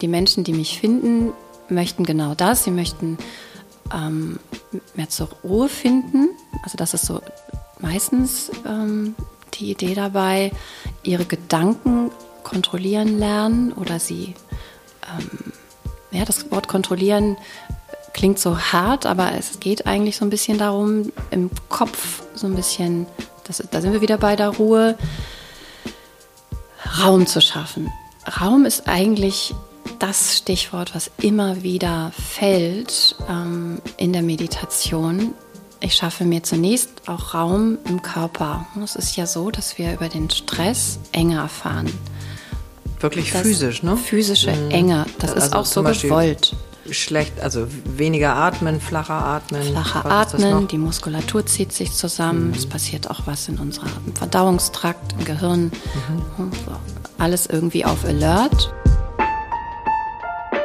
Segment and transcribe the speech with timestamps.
[0.00, 1.32] Die Menschen, die mich finden,
[1.68, 2.64] möchten genau das.
[2.64, 3.18] Sie möchten
[3.92, 4.38] ähm,
[4.94, 6.30] mehr zur Ruhe finden.
[6.62, 7.20] Also das ist so
[7.80, 9.14] meistens ähm,
[9.54, 10.52] die Idee dabei,
[11.02, 12.10] ihre Gedanken
[12.42, 14.34] kontrollieren lernen oder sie,
[15.06, 15.52] ähm,
[16.10, 17.36] ja, das Wort kontrollieren
[18.14, 22.54] klingt so hart, aber es geht eigentlich so ein bisschen darum, im Kopf so ein
[22.54, 23.06] bisschen,
[23.44, 24.96] das, da sind wir wieder bei der Ruhe,
[27.00, 27.92] Raum zu schaffen.
[28.40, 29.54] Raum ist eigentlich
[29.98, 35.34] das Stichwort, was immer wieder fällt ähm, in der Meditation.
[35.80, 38.66] Ich schaffe mir zunächst auch Raum im Körper.
[38.82, 41.92] Es ist ja so, dass wir über den Stress Enge erfahren.
[43.00, 43.96] Wirklich das physisch, ne?
[43.96, 44.70] Physische mhm.
[44.70, 45.06] Enge.
[45.18, 46.56] Das also ist auch so gewollt.
[46.90, 49.62] Schlecht, also weniger atmen, flacher atmen.
[49.62, 52.48] Flacher atmen, die Muskulatur zieht sich zusammen.
[52.48, 52.54] Mhm.
[52.54, 55.70] Es passiert auch was in unserem Verdauungstrakt, im Gehirn.
[56.38, 56.50] Mhm.
[57.18, 58.72] Alles irgendwie auf Alert.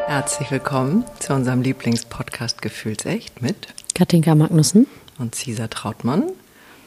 [0.07, 4.85] Herzlich willkommen zu unserem Lieblingspodcast Gefühlsecht mit Katinka Magnussen
[5.17, 6.23] und Cesar Trautmann.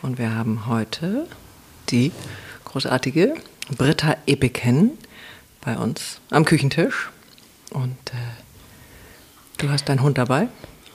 [0.03, 1.27] Und wir haben heute
[1.89, 2.12] die
[2.64, 3.34] großartige
[3.77, 4.92] Britta Epiken
[5.62, 7.11] bei uns am Küchentisch.
[7.70, 10.48] Und äh, du hast deinen Hund dabei.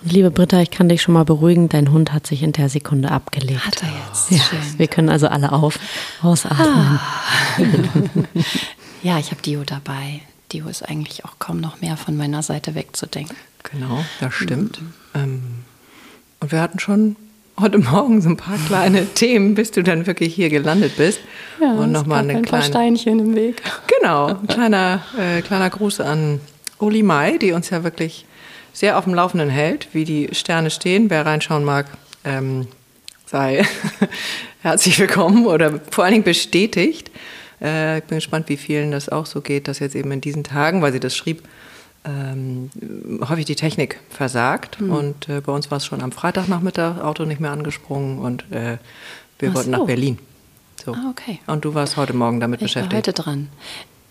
[0.03, 3.11] Liebe Britta, ich kann dich schon mal beruhigen, dein Hund hat sich in der Sekunde
[3.11, 3.66] abgelegt.
[3.66, 4.31] Hat er jetzt?
[4.31, 4.59] Ja, Schön.
[4.78, 5.80] wir können also alle auf,
[6.22, 6.67] ausatmen.
[6.67, 7.00] Ah.
[9.03, 10.22] ja, ich habe Dio dabei.
[10.52, 13.35] Dio ist eigentlich auch kaum noch mehr von meiner Seite wegzudenken.
[13.71, 14.81] Genau, das stimmt.
[14.81, 14.94] Mhm.
[15.13, 15.41] Ähm,
[16.39, 17.16] und wir hatten schon
[17.59, 21.19] heute Morgen so ein paar kleine Themen, bis du dann wirklich hier gelandet bist.
[21.61, 22.66] Ja, und nochmal eine ein kleine.
[22.66, 23.61] Steinchen im Weg.
[23.99, 26.41] Genau, ein kleiner, äh, kleiner Gruß an
[26.79, 28.25] Uli Mai, die uns ja wirklich
[28.73, 31.09] sehr auf dem Laufenden hält, wie die Sterne stehen.
[31.09, 31.85] Wer reinschauen mag,
[32.23, 32.67] ähm,
[33.25, 33.66] sei
[34.61, 37.11] herzlich willkommen oder vor allen Dingen bestätigt.
[37.61, 40.43] Äh, ich bin gespannt, wie vielen das auch so geht, dass jetzt eben in diesen
[40.43, 41.43] Tagen, weil sie das schrieb,
[42.03, 42.69] ähm,
[43.27, 44.81] häufig die Technik versagt.
[44.81, 44.91] Mhm.
[44.91, 48.77] Und äh, bei uns war es schon am Freitagnachmittag, Auto nicht mehr angesprungen und äh,
[49.39, 49.77] wir Ach wollten so.
[49.77, 50.17] nach Berlin.
[50.83, 50.94] So.
[50.94, 51.39] Ah, okay.
[51.47, 52.94] Und du warst heute Morgen damit ich beschäftigt.
[52.94, 53.50] War heute dran.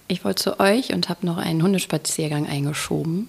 [0.07, 3.29] Ich wollte zu euch und habe noch einen Hundespaziergang eingeschoben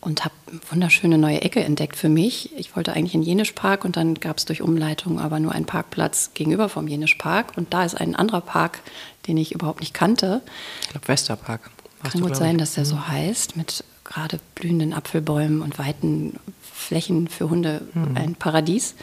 [0.00, 2.50] und habe eine wunderschöne neue Ecke entdeckt für mich.
[2.56, 5.64] Ich wollte eigentlich in Jenisch Park und dann gab es durch Umleitung aber nur einen
[5.64, 8.80] Parkplatz gegenüber vom Jenisch Park und da ist ein anderer Park,
[9.26, 10.42] den ich überhaupt nicht kannte.
[10.82, 11.70] Ich glaube Westerpark.
[12.02, 13.08] Kann gut sein, dass der so mhm.
[13.08, 18.16] heißt, mit gerade blühenden Apfelbäumen und weiten Flächen für Hunde, mhm.
[18.16, 18.94] ein Paradies.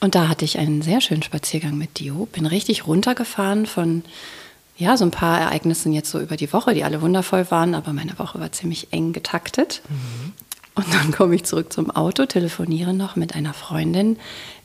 [0.00, 2.26] Und da hatte ich einen sehr schönen Spaziergang mit Dio.
[2.26, 4.04] Bin richtig runtergefahren von
[4.76, 7.94] ja, so ein paar Ereignissen jetzt so über die Woche, die alle wundervoll waren, aber
[7.94, 9.80] meine Woche war ziemlich eng getaktet.
[9.88, 10.32] Mhm.
[10.74, 14.18] Und dann komme ich zurück zum Auto, telefoniere noch mit einer Freundin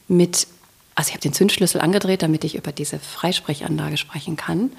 [0.09, 0.47] mit,
[0.95, 4.71] also ich habe den Zündschlüssel angedreht, damit ich über diese Freisprechanlage sprechen kann.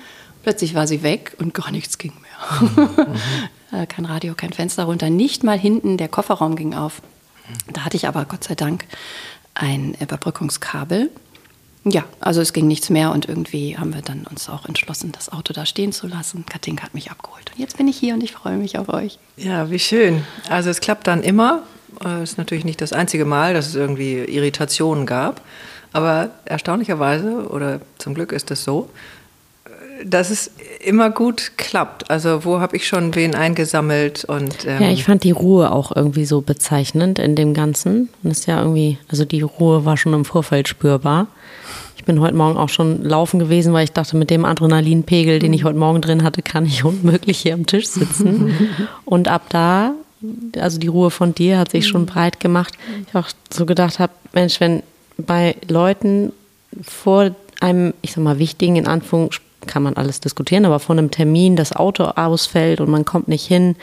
[0.42, 2.70] Plötzlich war sie weg und gar nichts ging mehr.
[2.70, 2.88] Mhm.
[3.74, 7.00] Äh, kein Radio, kein Fenster runter, nicht mal hinten, der Kofferraum ging auf.
[7.72, 8.84] Da hatte ich aber Gott sei Dank
[9.54, 11.08] ein Überbrückungskabel
[11.84, 15.32] ja, also es ging nichts mehr und irgendwie haben wir dann uns auch entschlossen, das
[15.32, 16.46] Auto da stehen zu lassen.
[16.46, 19.18] Katinka hat mich abgeholt und jetzt bin ich hier und ich freue mich auf euch.
[19.36, 20.24] Ja, wie schön.
[20.48, 21.64] Also es klappt dann immer.
[22.04, 25.40] Es ist natürlich nicht das einzige Mal, dass es irgendwie Irritationen gab,
[25.92, 28.88] aber erstaunlicherweise oder zum Glück ist es so,
[30.04, 30.50] dass es
[30.84, 32.10] immer gut klappt.
[32.10, 35.94] Also wo habe ich schon wen eingesammelt und ähm ja, ich fand die Ruhe auch
[35.94, 38.08] irgendwie so bezeichnend in dem Ganzen.
[38.22, 41.28] Und ist ja irgendwie, also die Ruhe war schon im Vorfeld spürbar.
[41.96, 45.52] Ich bin heute Morgen auch schon laufen gewesen, weil ich dachte, mit dem Adrenalinpegel, den
[45.52, 48.54] ich heute Morgen drin hatte, kann ich unmöglich hier am Tisch sitzen.
[49.04, 49.92] Und ab da,
[50.58, 52.74] also die Ruhe von dir hat sich schon breit gemacht.
[53.08, 54.82] Ich auch so gedacht habe, Mensch, wenn
[55.16, 56.32] bei Leuten
[56.82, 57.30] vor
[57.60, 61.54] einem, ich sag mal, wichtigen, in Anführungszeichen, kann man alles diskutieren, aber vor einem Termin
[61.54, 63.76] das Auto ausfällt und man kommt nicht hin,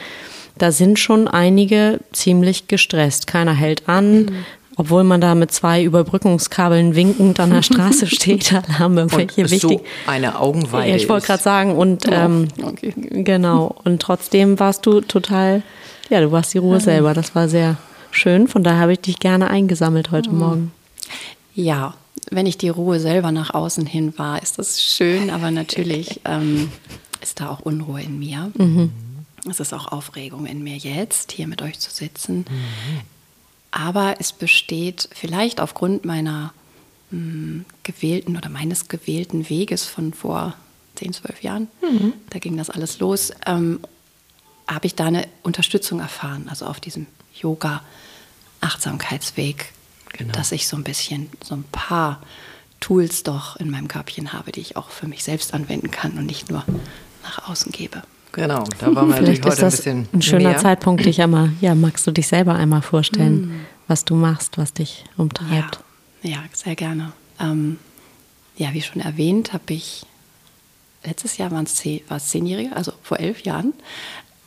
[0.57, 3.27] da sind schon einige ziemlich gestresst.
[3.27, 4.45] Keiner hält an, mhm
[4.79, 9.51] obwohl man da mit zwei Überbrückungskabeln winkend an der Straße steht, alle haben irgendwelche und
[9.51, 9.79] wichtig.
[9.79, 10.91] So eine Augenweide.
[10.91, 12.93] Ja, ich wollte gerade sagen und oh, ähm, okay.
[12.95, 15.63] genau und trotzdem warst du total,
[16.09, 17.13] ja, du warst die Ruhe selber.
[17.13, 17.75] Das war sehr
[18.09, 18.47] schön.
[18.47, 20.39] Von daher habe ich dich gerne eingesammelt heute mhm.
[20.39, 20.71] Morgen.
[21.55, 21.95] Ja,
[22.31, 26.71] wenn ich die Ruhe selber nach außen hin war, ist das schön, aber natürlich ähm,
[27.21, 28.51] ist da auch Unruhe in mir.
[28.57, 28.91] Mhm.
[29.49, 32.39] Es ist auch Aufregung in mir jetzt, hier mit euch zu sitzen.
[32.39, 33.01] Mhm.
[33.71, 36.53] Aber es besteht vielleicht aufgrund meiner
[37.11, 40.55] mh, hm, gewählten oder meines gewählten Weges von vor
[40.95, 42.13] 10, 12 Jahren, mhm.
[42.29, 43.79] da ging das alles los, ähm,
[44.67, 47.05] habe ich da eine Unterstützung erfahren, also auf diesem
[47.35, 49.71] Yoga-Achtsamkeitsweg,
[50.13, 50.31] genau.
[50.33, 52.21] dass ich so ein bisschen, so ein paar
[52.79, 56.25] Tools doch in meinem Körbchen habe, die ich auch für mich selbst anwenden kann und
[56.25, 56.63] nicht nur
[57.23, 58.01] nach außen gebe.
[58.31, 60.57] Genau, da waren wir Vielleicht natürlich heute ist das ein bisschen ein schöner mehr.
[60.57, 63.65] Zeitpunkt, dich einmal, ja, magst du dich selber einmal vorstellen, Mm.
[63.87, 65.79] was du machst, was dich Ja, umtreibt?
[66.23, 67.11] ja sehr gerne.
[67.39, 67.77] Ähm,
[68.55, 70.05] ja, wie schon erwähnt, habe ich
[71.03, 73.73] letztes Jahr waren es zehn, war es zehnjährige, also vor elf Jahren,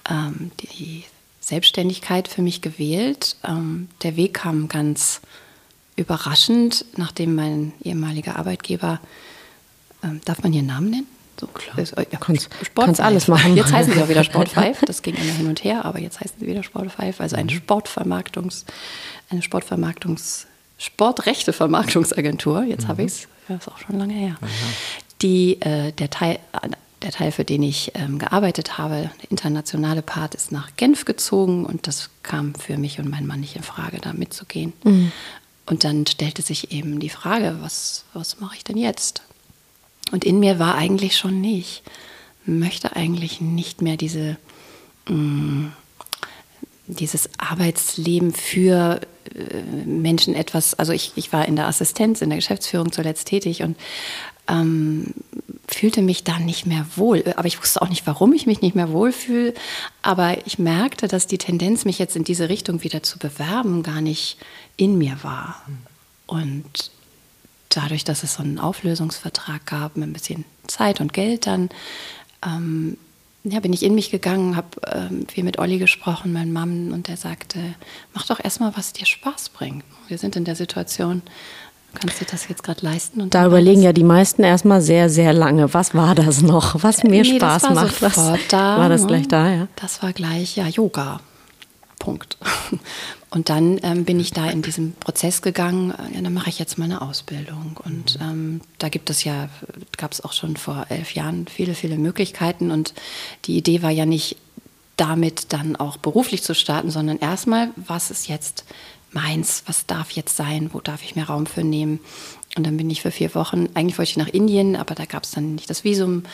[0.08, 1.04] ähm, die
[1.40, 3.36] Selbstständigkeit für mich gewählt.
[3.42, 5.20] Ähm, der Weg kam ganz
[5.96, 9.00] überraschend, nachdem mein ehemaliger Arbeitgeber,
[10.02, 11.06] ähm, darf man hier Namen nennen?
[11.40, 11.76] So, Klar.
[12.10, 13.06] Ja, Kannst- Sport kannst Five.
[13.06, 13.56] alles machen.
[13.56, 14.80] Jetzt heißen sie auch wieder Sport 5.
[14.86, 17.20] Das ging immer hin und her, aber jetzt heißen sie wieder Sport 5.
[17.20, 17.40] Also Mhm.
[17.40, 18.64] eine Sportvermarktungs,
[19.30, 20.46] eine Sportvermarktungs,
[20.78, 22.64] Sportrechte-Vermarktungsagentur.
[22.64, 23.28] Jetzt habe ich es.
[23.48, 24.36] Ja, ist auch schon lange her.
[25.20, 26.38] Die, äh, der Teil,
[27.02, 31.64] der Teil, für den ich ähm, gearbeitet habe, der internationale Part, ist nach Genf gezogen
[31.66, 34.72] und das kam für mich und meinen Mann nicht in Frage, da mitzugehen.
[35.66, 39.22] Und dann stellte sich eben die Frage, was, was mache ich denn jetzt?
[40.10, 41.82] Und in mir war eigentlich schon nicht,
[42.44, 44.36] möchte eigentlich nicht mehr diese,
[45.08, 45.72] mh,
[46.86, 49.00] dieses Arbeitsleben für
[49.34, 53.62] äh, Menschen etwas, also ich, ich war in der Assistenz, in der Geschäftsführung zuletzt tätig
[53.62, 53.76] und
[54.48, 55.14] ähm,
[55.68, 57.22] fühlte mich da nicht mehr wohl.
[57.36, 59.54] Aber ich wusste auch nicht, warum ich mich nicht mehr wohlfühle.
[60.02, 64.00] Aber ich merkte, dass die Tendenz, mich jetzt in diese Richtung wieder zu bewerben, gar
[64.00, 64.36] nicht
[64.76, 65.62] in mir war.
[66.26, 66.90] Und
[67.68, 71.70] dadurch, dass es so einen Auflösungsvertrag gab, mit ein bisschen Zeit und Geld dann,
[72.44, 72.96] ähm,
[73.44, 77.08] ja, bin ich in mich gegangen, habe ähm, viel mit Olli gesprochen, meinem Mann, und
[77.08, 77.58] der sagte,
[78.14, 79.84] mach doch erstmal, was dir Spaß bringt.
[80.08, 81.22] Wir sind in der Situation,
[81.92, 83.20] du kannst dir das jetzt gerade leisten.
[83.20, 85.74] Und Da überlegen ja die meisten erstmal sehr, sehr lange.
[85.74, 86.82] Was war das noch?
[86.84, 88.02] Was mir Nee, das Spaß war macht?
[88.02, 89.06] Was, sofort da, war das ne?
[89.08, 89.68] gleich da, ja?
[89.76, 91.20] Das war gleich, ja, Yoga.
[91.98, 92.36] Punkt.
[93.32, 96.76] Und dann ähm, bin ich da in diesem Prozess gegangen, ja, dann mache ich jetzt
[96.76, 97.80] mal eine Ausbildung.
[97.82, 99.48] Und ähm, da gibt es ja,
[99.96, 102.70] gab es auch schon vor elf Jahren viele, viele Möglichkeiten.
[102.70, 102.92] Und
[103.46, 104.36] die Idee war ja nicht
[104.98, 108.66] damit dann auch beruflich zu starten, sondern erstmal, was ist jetzt
[109.12, 112.00] meins, was darf jetzt sein, wo darf ich mir Raum für nehmen.
[112.58, 115.24] Und dann bin ich für vier Wochen, eigentlich wollte ich nach Indien, aber da gab
[115.24, 116.24] es dann nicht das Visum,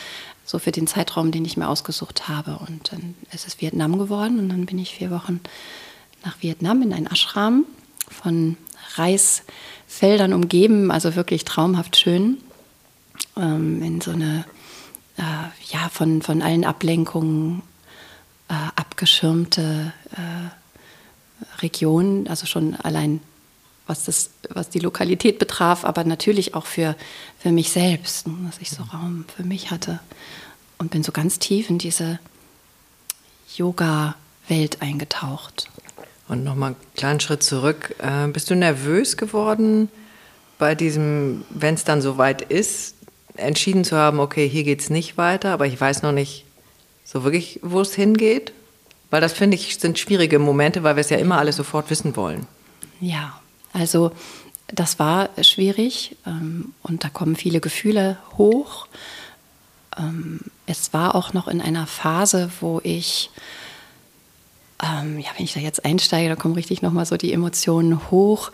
[0.45, 2.59] so für den Zeitraum, den ich mir ausgesucht habe.
[2.59, 5.39] Und dann ist es Vietnam geworden und dann bin ich vier Wochen
[6.25, 7.65] nach Vietnam in einen Ashram
[8.09, 8.57] von
[8.97, 12.39] Reisfeldern umgeben, also wirklich traumhaft schön,
[13.37, 14.45] ähm, in so eine,
[15.17, 15.23] äh,
[15.73, 17.63] ja, von, von allen Ablenkungen
[18.49, 23.21] äh, abgeschirmte äh, Region, also schon allein
[23.87, 26.95] was, das, was die Lokalität betraf, aber natürlich auch für,
[27.39, 30.01] für mich selbst, ne, dass ich so Raum für mich hatte.
[30.77, 32.21] Und bin so ganz tief in diese
[33.57, 35.69] Yoga-Welt eingetaucht.
[36.29, 37.95] Und nochmal einen kleinen Schritt zurück.
[37.99, 39.89] Äh, bist du nervös geworden
[40.59, 42.95] bei diesem, wenn es dann soweit ist,
[43.37, 46.45] entschieden zu haben, okay, hier geht es nicht weiter, aber ich weiß noch nicht
[47.05, 48.53] so wirklich, wo es hingeht?
[49.11, 52.15] Weil das, finde ich, sind schwierige Momente, weil wir es ja immer alles sofort wissen
[52.17, 52.47] wollen.
[53.01, 53.41] Ja,
[53.73, 54.13] also
[54.67, 58.87] das war schwierig ähm, und da kommen viele Gefühle hoch.
[59.97, 63.31] Ähm, es war auch noch in einer Phase, wo ich,
[64.83, 68.53] ähm, ja, wenn ich da jetzt einsteige, da kommen richtig nochmal so die Emotionen hoch.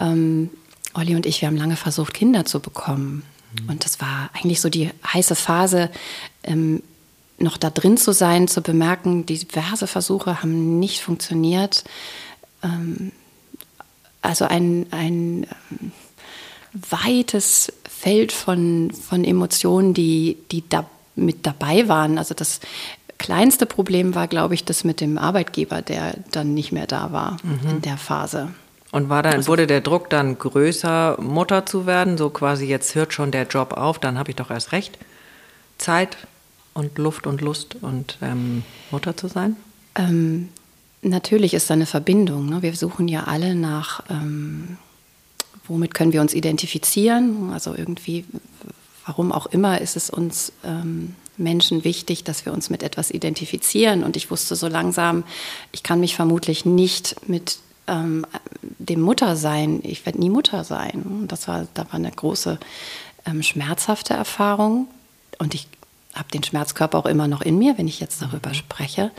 [0.00, 0.50] Ähm,
[0.94, 3.22] Olli und ich, wir haben lange versucht, Kinder zu bekommen.
[3.68, 5.90] Und das war eigentlich so die heiße Phase,
[6.42, 6.82] ähm,
[7.38, 11.84] noch da drin zu sein, zu bemerken, diverse Versuche haben nicht funktioniert.
[12.62, 13.12] Ähm,
[14.20, 15.92] also ein, ein ähm,
[16.72, 22.18] weites Feld von, von Emotionen, die, die da mit dabei waren.
[22.18, 22.60] Also das
[23.22, 27.36] kleinste Problem war, glaube ich, das mit dem Arbeitgeber, der dann nicht mehr da war
[27.70, 28.48] in der Phase.
[28.90, 32.18] Und war dann, wurde der Druck dann größer, Mutter zu werden?
[32.18, 34.98] So quasi, jetzt hört schon der Job auf, dann habe ich doch erst recht.
[35.78, 36.16] Zeit
[36.74, 39.54] und Luft und Lust und ähm, Mutter zu sein?
[39.94, 40.48] Ähm,
[41.02, 42.48] natürlich ist da eine Verbindung.
[42.48, 42.62] Ne?
[42.62, 44.78] Wir suchen ja alle nach, ähm,
[45.68, 47.52] womit können wir uns identifizieren.
[47.52, 48.24] Also irgendwie,
[49.06, 54.04] warum auch immer, ist es uns ähm, Menschen wichtig, dass wir uns mit etwas identifizieren.
[54.04, 55.24] Und ich wusste so langsam,
[55.72, 58.26] ich kann mich vermutlich nicht mit ähm,
[58.78, 61.24] dem Muttersein, ich werde nie Mutter sein.
[61.28, 62.58] Das war, da war eine große
[63.26, 64.88] ähm, schmerzhafte Erfahrung.
[65.38, 65.66] Und ich
[66.14, 69.10] habe den Schmerzkörper auch immer noch in mir, wenn ich jetzt darüber spreche.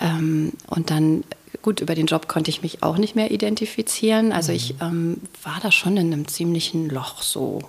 [0.00, 1.24] Ähm, und dann,
[1.62, 4.32] gut, über den Job konnte ich mich auch nicht mehr identifizieren.
[4.32, 7.60] Also ich ähm, war da schon in einem ziemlichen Loch so.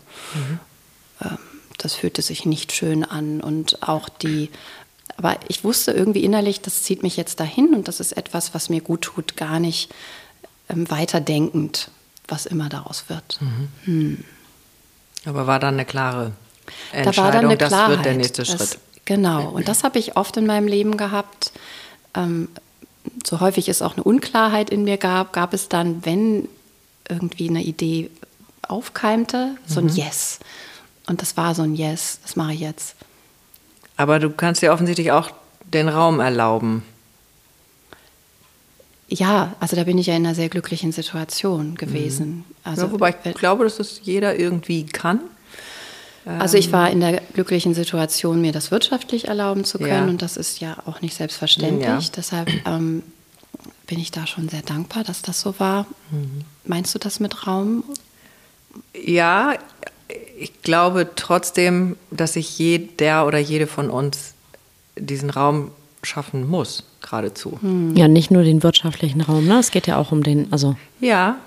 [1.21, 1.37] Ähm,
[1.77, 3.41] das fühlte sich nicht schön an.
[3.41, 4.49] Und auch die,
[5.17, 8.69] aber ich wusste irgendwie innerlich, das zieht mich jetzt dahin und das ist etwas, was
[8.69, 9.91] mir gut tut, gar nicht
[10.69, 11.89] ähm, weiterdenkend,
[12.27, 13.39] was immer daraus wird.
[15.25, 16.31] Aber war dann eine klare
[16.91, 17.89] Da Entscheidung, war dann eine das Klarheit.
[17.97, 18.79] wird der nächste Das- Schritt.
[19.05, 21.53] Genau, und das habe ich oft in meinem Leben gehabt.
[22.13, 22.49] Ähm,
[23.25, 26.49] so häufig es auch eine Unklarheit in mir gab, gab es dann, wenn
[27.07, 28.11] irgendwie eine Idee
[28.67, 29.95] aufkeimte, so ein Mhm.
[29.95, 30.39] Yes.
[31.07, 32.95] Und das war so ein Yes, das mache ich jetzt.
[33.95, 35.31] Aber du kannst dir offensichtlich auch
[35.65, 36.83] den Raum erlauben.
[39.09, 42.43] Ja, also da bin ich ja in einer sehr glücklichen Situation gewesen.
[42.63, 42.87] Also, Mhm.
[42.87, 45.21] ja, wobei ich glaube, dass das jeder irgendwie kann.
[46.25, 50.03] Also ich war in der glücklichen Situation, mir das wirtschaftlich erlauben zu können Ja.
[50.03, 51.87] und das ist ja auch nicht selbstverständlich.
[52.07, 52.11] Ja.
[52.17, 53.01] Deshalb ähm,
[53.85, 55.85] bin ich da schon sehr dankbar, dass das so war.
[56.11, 56.41] Mhm.
[56.65, 57.85] Meinst du das mit Raum?
[58.93, 59.53] Ja,
[60.39, 64.33] ich glaube trotzdem, dass sich jeder oder jede von uns
[64.95, 65.71] diesen Raum
[66.03, 67.59] schaffen muss, geradezu.
[67.95, 69.59] Ja, nicht nur den wirtschaftlichen Raum, ne?
[69.59, 71.37] Es geht ja auch um den, also Ja,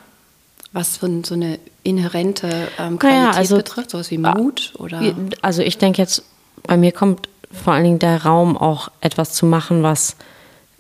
[0.72, 2.46] Was so, so eine inhärente
[2.78, 5.00] ähm, Naja, Qualität also- betrifft, sowas wie Mut oder
[5.42, 6.22] Also ich denke jetzt,
[6.64, 10.16] bei mir kommt vor allen Dingen der Raum auch etwas zu machen, was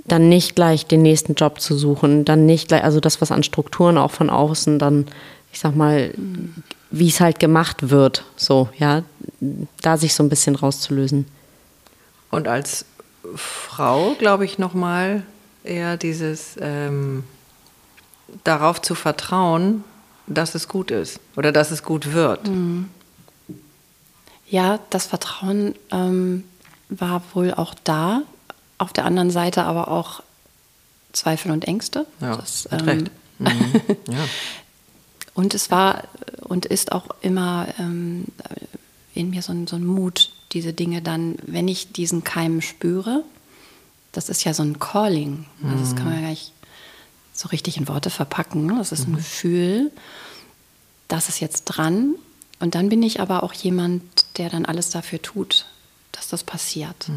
[0.04, 3.42] dann nicht gleich den nächsten Job zu suchen, dann nicht gleich, also das, was an
[3.42, 5.06] Strukturen auch von außen dann,
[5.52, 6.12] ich sag mal,
[6.90, 9.02] wie es halt gemacht wird, so, ja,
[9.82, 11.26] da sich so ein bisschen rauszulösen.
[12.30, 12.84] und als
[13.36, 15.22] Frau glaube ich nochmal
[15.62, 17.24] eher dieses ähm,
[18.44, 19.84] darauf zu vertrauen,
[20.26, 22.48] dass es gut ist oder dass es gut wird.
[24.48, 26.44] ja, das Vertrauen ähm,
[26.88, 28.22] war wohl auch da.
[28.78, 30.22] Auf der anderen Seite aber auch
[31.12, 32.06] Zweifel und Ängste.
[32.20, 33.10] Ja, Das, ähm, recht.
[33.38, 33.80] Mhm.
[34.08, 34.18] ja.
[35.40, 36.04] Und es war
[36.42, 38.26] und ist auch immer ähm,
[39.14, 43.24] in mir so ein, so ein Mut, diese Dinge dann, wenn ich diesen Keim spüre,
[44.12, 45.46] das ist ja so ein Calling.
[45.64, 46.52] Also das kann man ja gar nicht
[47.32, 48.68] so richtig in Worte verpacken.
[48.76, 49.90] Das ist ein Gefühl,
[51.08, 52.16] das ist jetzt dran.
[52.58, 54.02] Und dann bin ich aber auch jemand,
[54.36, 55.64] der dann alles dafür tut,
[56.12, 57.08] dass das passiert.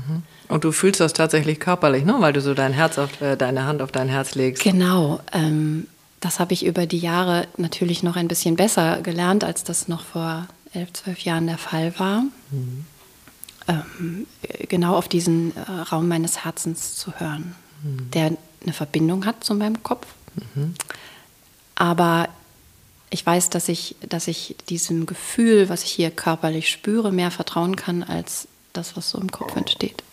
[0.48, 2.16] Und du fühlst das tatsächlich körperlich, ne?
[2.20, 4.64] weil du so dein Herz auf, äh, deine Hand auf dein Herz legst.
[4.64, 5.20] Genau.
[5.34, 5.88] Ähm,
[6.24, 10.04] das habe ich über die Jahre natürlich noch ein bisschen besser gelernt, als das noch
[10.06, 12.24] vor elf, zwölf Jahren der Fall war.
[13.68, 15.60] Ähm, äh, genau auf diesen äh,
[15.92, 17.56] Raum meines Herzens zu hören,
[18.14, 20.08] der eine Verbindung hat zu meinem Kopf.
[21.76, 22.30] Aber
[23.10, 27.76] ich weiß, dass ich, dass ich diesem Gefühl, was ich hier körperlich spüre, mehr vertrauen
[27.76, 30.04] kann als das, was so im Kopf entsteht.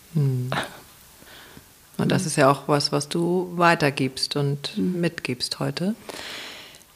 [2.01, 5.95] Und das ist ja auch was, was du weitergibst und mitgibst heute.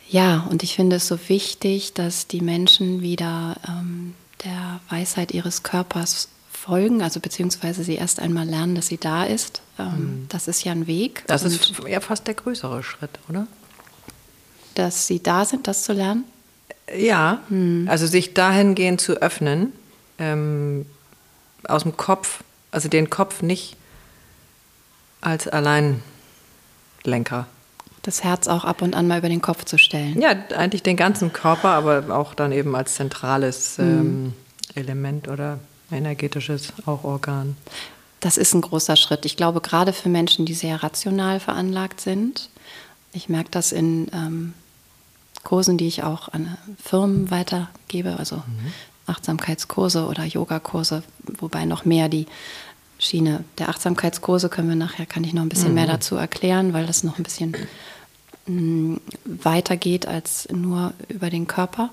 [0.10, 5.64] Ja, und ich finde es so wichtig, dass die Menschen wieder ähm, der Weisheit ihres
[5.64, 9.62] Körpers folgen, also beziehungsweise sie erst einmal lernen, dass sie da ist.
[9.78, 11.24] Ähm, Das ist ja ein Weg.
[11.28, 13.48] Das ist ja fast der größere Schritt, oder?
[14.76, 16.26] dass sie da sind, das zu lernen.
[16.96, 17.42] Ja,
[17.88, 19.74] also sich dahingehend zu öffnen,
[20.20, 20.86] ähm,
[21.64, 23.76] aus dem Kopf, also den Kopf nicht
[25.26, 27.48] als Alleinlenker.
[28.04, 30.22] Das Herz auch ab und an mal über den Kopf zu stellen.
[30.22, 34.34] Ja, eigentlich den ganzen Körper, aber auch dann eben als zentrales ähm,
[34.76, 35.60] Element oder
[35.92, 37.58] energetisches auch Organ.
[38.20, 39.26] Das ist ein großer Schritt.
[39.26, 42.50] Ich glaube, gerade für Menschen, die sehr rational veranlagt sind.
[43.12, 44.54] Ich merke das in ähm,
[45.44, 48.44] Kursen, die ich auch an Firmen weitergebe, also
[49.08, 51.04] Achtsamkeitskurse oder Yogakurse,
[51.40, 52.26] wobei noch mehr die
[52.98, 56.86] Schiene der Achtsamkeitskurse können wir nachher, kann ich noch ein bisschen mehr dazu erklären, weil
[56.86, 57.56] das noch ein bisschen
[58.48, 61.90] mh, weiter geht als nur über den Körper.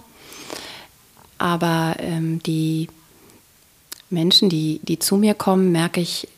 [1.39, 2.89] Aber ähm, die
[4.11, 6.29] Menschen, die, die zu mir kommen, merke ich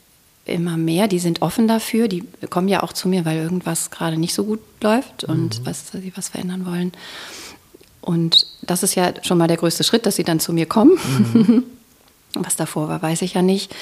[0.47, 4.17] immer mehr, die sind offen dafür, die kommen ja auch zu mir, weil irgendwas gerade
[4.17, 6.93] nicht so gut läuft und was, sie was verändern wollen.
[8.01, 11.65] Und das ist ja schon mal der größte Schritt, dass sie dann zu mir kommen.
[12.35, 13.75] Was davor war, weiß ich ja nicht.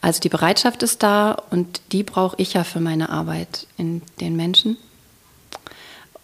[0.00, 4.36] Also die Bereitschaft ist da und die brauche ich ja für meine Arbeit in den
[4.36, 4.76] Menschen.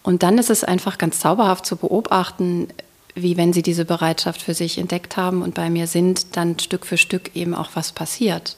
[0.03, 2.67] Und dann ist es einfach ganz zauberhaft zu beobachten,
[3.15, 6.85] wie wenn sie diese Bereitschaft für sich entdeckt haben und bei mir sind, dann Stück
[6.85, 8.57] für Stück eben auch was passiert.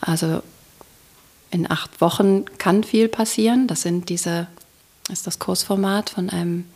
[0.00, 0.42] Also
[1.50, 3.66] in acht Wochen kann viel passieren.
[3.66, 4.46] Das sind diese,
[5.04, 6.66] das ist das Kursformat von einem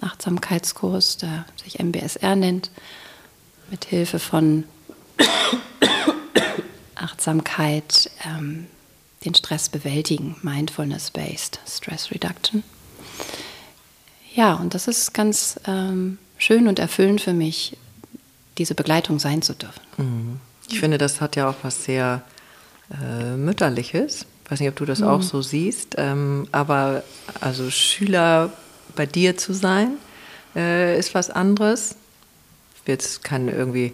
[0.00, 2.70] Achtsamkeitskurs, der sich MBSR nennt,
[3.70, 4.64] mit Hilfe von
[6.94, 8.66] Achtsamkeit, ähm,
[9.24, 12.62] den Stress bewältigen, Mindfulness-based Stress Reduction.
[14.34, 17.76] Ja, und das ist ganz ähm, schön und erfüllend für mich,
[18.58, 19.80] diese Begleitung sein zu dürfen.
[20.68, 22.22] Ich finde, das hat ja auch was sehr
[22.90, 24.26] äh, Mütterliches.
[24.44, 27.02] Ich weiß nicht, ob du das auch so siehst, ähm, aber
[27.40, 28.52] also Schüler
[28.96, 29.92] bei dir zu sein,
[30.56, 31.96] äh, ist was anderes.
[32.80, 33.92] Ich will jetzt keine irgendwie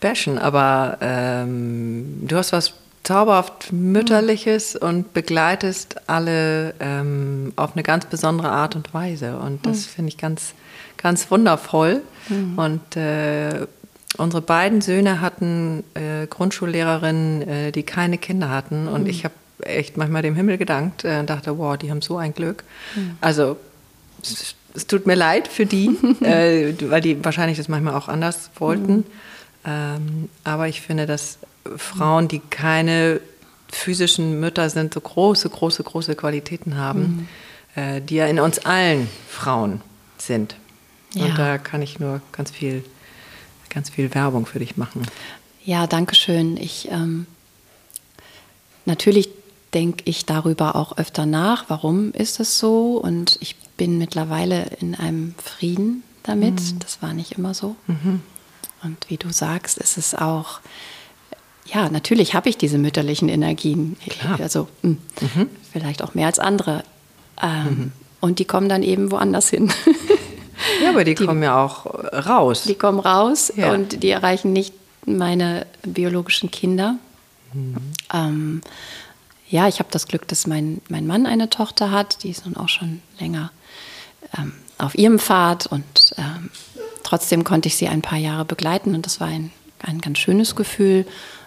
[0.00, 8.06] bashen, aber ähm, du hast was zauberhaft Mütterliches und begleitest alle ähm, auf eine ganz
[8.06, 9.38] besondere Art und Weise.
[9.38, 9.90] Und das mhm.
[9.90, 10.52] finde ich ganz,
[10.96, 12.02] ganz wundervoll.
[12.28, 12.58] Mhm.
[12.58, 13.66] Und äh,
[14.18, 18.86] unsere beiden Söhne hatten äh, Grundschullehrerinnen, äh, die keine Kinder hatten.
[18.86, 19.10] Und mhm.
[19.10, 22.34] ich habe echt manchmal dem Himmel gedankt und äh, dachte, wow, die haben so ein
[22.34, 22.64] Glück.
[22.94, 23.16] Mhm.
[23.20, 23.56] Also
[24.74, 25.88] es, tut mir leid für die,
[26.22, 28.96] äh, weil die wahrscheinlich das manchmal auch anders wollten.
[28.96, 29.04] Mhm.
[29.64, 31.38] Ähm, aber ich finde, dass
[31.76, 33.20] Frauen, die keine
[33.70, 37.28] physischen Mütter sind, so große, große, große Qualitäten haben,
[37.76, 37.82] mhm.
[37.82, 39.80] äh, die ja in uns allen Frauen
[40.18, 40.56] sind.
[41.14, 41.26] Ja.
[41.26, 42.84] Und da kann ich nur ganz viel,
[43.68, 45.02] ganz viel Werbung für dich machen.
[45.64, 46.56] Ja, danke schön.
[46.56, 47.26] Ich ähm,
[48.86, 49.28] natürlich
[49.74, 52.96] denke ich darüber auch öfter nach, warum ist es so?
[52.96, 56.60] Und ich bin mittlerweile in einem Frieden damit.
[56.60, 56.80] Mhm.
[56.80, 57.76] Das war nicht immer so.
[57.86, 58.20] Mhm.
[58.82, 60.60] Und wie du sagst, ist es auch
[61.64, 63.96] ja, natürlich habe ich diese mütterlichen Energien.
[64.06, 64.38] Klar.
[64.38, 65.50] Also mh, hm, mhm.
[65.72, 66.82] vielleicht auch mehr als andere.
[67.40, 67.92] Ähm, mhm.
[68.20, 69.72] Und die kommen dann eben woanders hin.
[70.82, 71.86] ja, aber die, die, kommen ja auch
[72.26, 72.64] raus.
[72.64, 73.72] Die kommen raus ja.
[73.72, 74.74] und die erreichen nicht
[75.06, 76.96] meine biologischen Kinder.
[77.54, 77.76] Mhm.
[78.12, 78.60] Ähm,
[79.48, 82.56] ja, ich habe das Glück, dass mein, mein Mann eine Tochter hat, die ist nun
[82.56, 83.52] auch schon länger
[84.36, 86.50] ähm, auf ihrem Pfad und ähm,
[87.02, 90.56] trotzdem konnte ich sie ein paar Jahre begleiten und das war ein, ein ganz schönes
[90.56, 91.06] Gefühl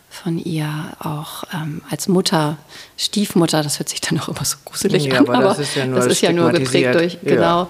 [0.09, 2.57] von ihr auch ähm, als Mutter,
[2.97, 5.85] Stiefmutter, das hört sich dann auch immer so gruselig ja, an, aber, das ist ja
[5.87, 7.67] nur, ist ja nur geprägt durch, genau.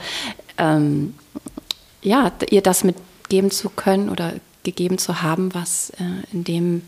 [0.60, 0.76] Ja.
[0.76, 1.14] Ähm,
[2.02, 6.04] ja, ihr das mitgeben zu können oder gegeben zu haben, was äh,
[6.34, 6.82] in, dem,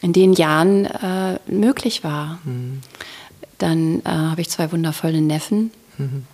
[0.00, 2.38] in den Jahren äh, möglich war.
[2.44, 2.80] Mhm.
[3.58, 5.72] Dann äh, habe ich zwei wundervolle Neffen.
[5.96, 6.24] Mhm.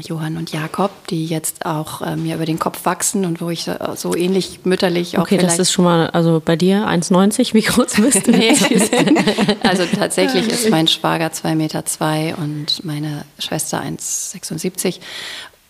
[0.00, 3.68] Johann und Jakob, die jetzt auch äh, mir über den Kopf wachsen und wo ich
[3.68, 7.60] äh, so ähnlich mütterlich auch Okay, das ist schon mal, also bei dir 1,90, wie
[7.60, 8.30] groß bist du?
[8.30, 8.56] nee,
[9.62, 15.00] also tatsächlich ist mein Schwager 2,2 Meter zwei und meine Schwester 1,76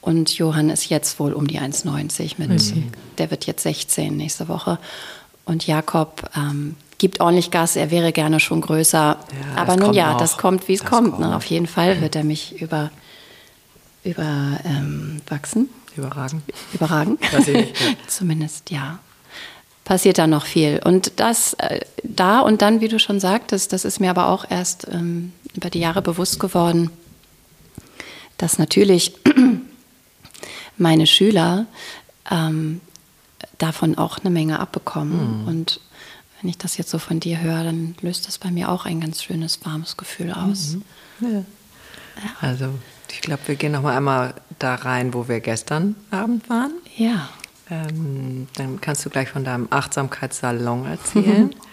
[0.00, 2.92] und Johann ist jetzt wohl um die 1,90 mit, mhm.
[3.18, 4.78] der wird jetzt 16 nächste Woche
[5.44, 10.14] und Jakob ähm, gibt ordentlich Gas, er wäre gerne schon größer, ja, aber nun ja,
[10.14, 10.18] auch.
[10.18, 11.14] das kommt, wie es kommt.
[11.14, 11.20] kommt.
[11.20, 11.34] Ne?
[11.34, 12.90] Auf jeden Fall wird er mich über
[14.04, 15.62] überwachsen.
[15.62, 16.42] Ähm, Überragen.
[16.72, 17.18] Überragen.
[18.06, 18.98] Zumindest, ja.
[19.84, 20.80] Passiert da noch viel.
[20.84, 24.50] Und das äh, da und dann, wie du schon sagtest, das ist mir aber auch
[24.50, 26.90] erst ähm, über die Jahre bewusst geworden,
[28.38, 29.14] dass natürlich
[30.78, 31.66] meine Schüler
[32.30, 32.80] ähm,
[33.58, 35.42] davon auch eine Menge abbekommen.
[35.42, 35.48] Mhm.
[35.48, 35.80] Und
[36.40, 39.00] wenn ich das jetzt so von dir höre, dann löst das bei mir auch ein
[39.00, 40.76] ganz schönes, warmes Gefühl aus.
[41.20, 41.28] Mhm.
[41.28, 41.38] Ja.
[42.16, 42.30] Ja.
[42.40, 42.70] Also
[43.14, 46.72] ich glaube, wir gehen noch mal einmal da rein, wo wir gestern Abend waren.
[46.96, 47.28] Ja.
[47.70, 51.46] Ähm, dann kannst du gleich von deinem Achtsamkeitssalon erzählen.
[51.46, 51.54] Mhm.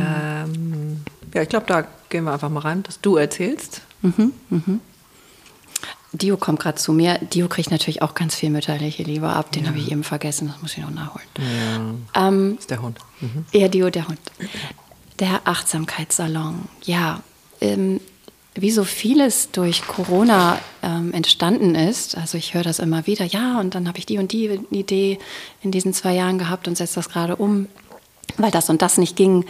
[0.00, 1.02] Ähm,
[1.34, 3.82] ja, ich glaube, da gehen wir einfach mal rein, dass du erzählst.
[4.00, 4.80] Mhm, mhm.
[6.12, 7.18] Dio kommt gerade zu mir.
[7.18, 9.52] Dio kriegt natürlich auch ganz viel mütterliche Liebe ab.
[9.52, 9.68] Den ja.
[9.68, 10.48] habe ich eben vergessen.
[10.48, 11.28] Das muss ich noch nachholen.
[12.14, 12.28] Ja.
[12.28, 12.98] Ähm, das ist der Hund.
[13.20, 13.44] Mhm.
[13.52, 14.20] Ja, Dio, der Hund.
[15.20, 16.66] Der Achtsamkeitssalon.
[16.84, 17.20] Ja,
[17.60, 18.00] ähm,
[18.60, 22.16] wie so vieles durch Corona ähm, entstanden ist.
[22.16, 25.18] Also ich höre das immer wieder, ja, und dann habe ich die und die Idee
[25.62, 27.68] in diesen zwei Jahren gehabt und setze das gerade um.
[28.36, 29.46] Weil das und das nicht ging,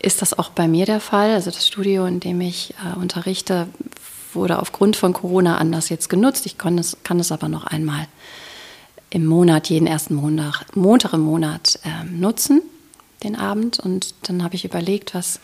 [0.00, 1.34] ist das auch bei mir der Fall.
[1.34, 3.68] Also das Studio, in dem ich äh, unterrichte,
[4.32, 6.46] wurde aufgrund von Corona anders jetzt genutzt.
[6.46, 8.06] Ich kann es, kann es aber noch einmal
[9.10, 12.62] im Monat, jeden ersten Montag, Montag im Monat äh, nutzen,
[13.22, 13.78] den Abend.
[13.78, 15.38] Und dann habe ich überlegt, was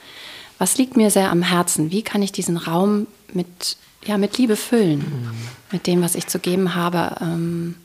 [0.60, 1.90] was liegt mir sehr am Herzen?
[1.90, 4.98] Wie kann ich diesen Raum mit, ja, mit Liebe füllen?
[4.98, 5.30] Mhm.
[5.72, 7.76] Mit dem, was ich zu geben habe, ähm,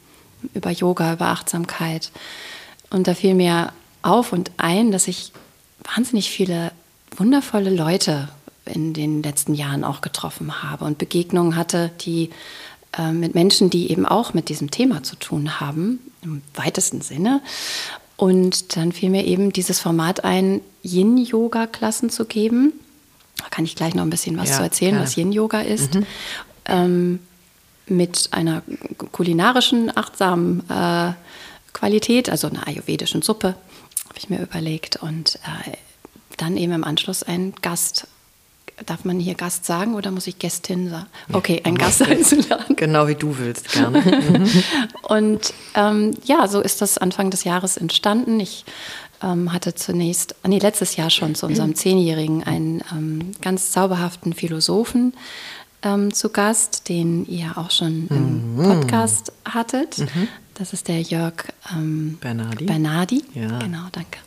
[0.53, 2.11] über Yoga, über Achtsamkeit.
[2.89, 5.31] Und da fiel mir auf und ein, dass ich
[5.95, 6.73] wahnsinnig viele
[7.15, 8.27] wundervolle Leute
[8.65, 12.29] in den letzten Jahren auch getroffen habe und Begegnungen hatte, die
[12.97, 17.41] äh, mit Menschen, die eben auch mit diesem Thema zu tun haben, im weitesten Sinne.
[18.17, 22.73] Und dann fiel mir eben dieses Format ein, Yin-Yoga-Klassen zu geben.
[23.37, 25.01] Da kann ich gleich noch ein bisschen was ja, zu erzählen, ja.
[25.01, 25.95] was Yin-Yoga ist.
[25.95, 26.05] Mhm.
[26.65, 27.19] Ähm,
[27.87, 28.63] mit einer
[29.11, 31.13] kulinarischen, achtsamen äh,
[31.73, 33.55] Qualität, also einer ayurvedischen Suppe,
[34.07, 34.95] habe ich mir überlegt.
[34.97, 35.73] Und äh,
[36.37, 38.07] dann eben im Anschluss ein Gast
[38.85, 41.07] darf man hier Gast sagen oder muss ich Gästin sagen?
[41.31, 42.75] Okay, ein Gast einzuladen.
[42.75, 44.03] Genau wie du willst, gerne.
[45.03, 48.39] und ähm, ja, so ist das Anfang des Jahres entstanden.
[48.39, 48.65] Ich
[49.23, 55.13] ähm, hatte zunächst, nee, letztes Jahr schon zu unserem Zehnjährigen einen ähm, ganz zauberhaften Philosophen
[55.83, 58.63] ähm, zu Gast, den ihr auch schon im mhm.
[58.63, 59.99] Podcast hattet.
[59.99, 60.27] Mhm.
[60.55, 62.65] Das ist der Jörg ähm, Bernardi.
[62.65, 63.23] Bernardi.
[63.33, 63.59] Ja.
[63.59, 64.19] Genau, danke.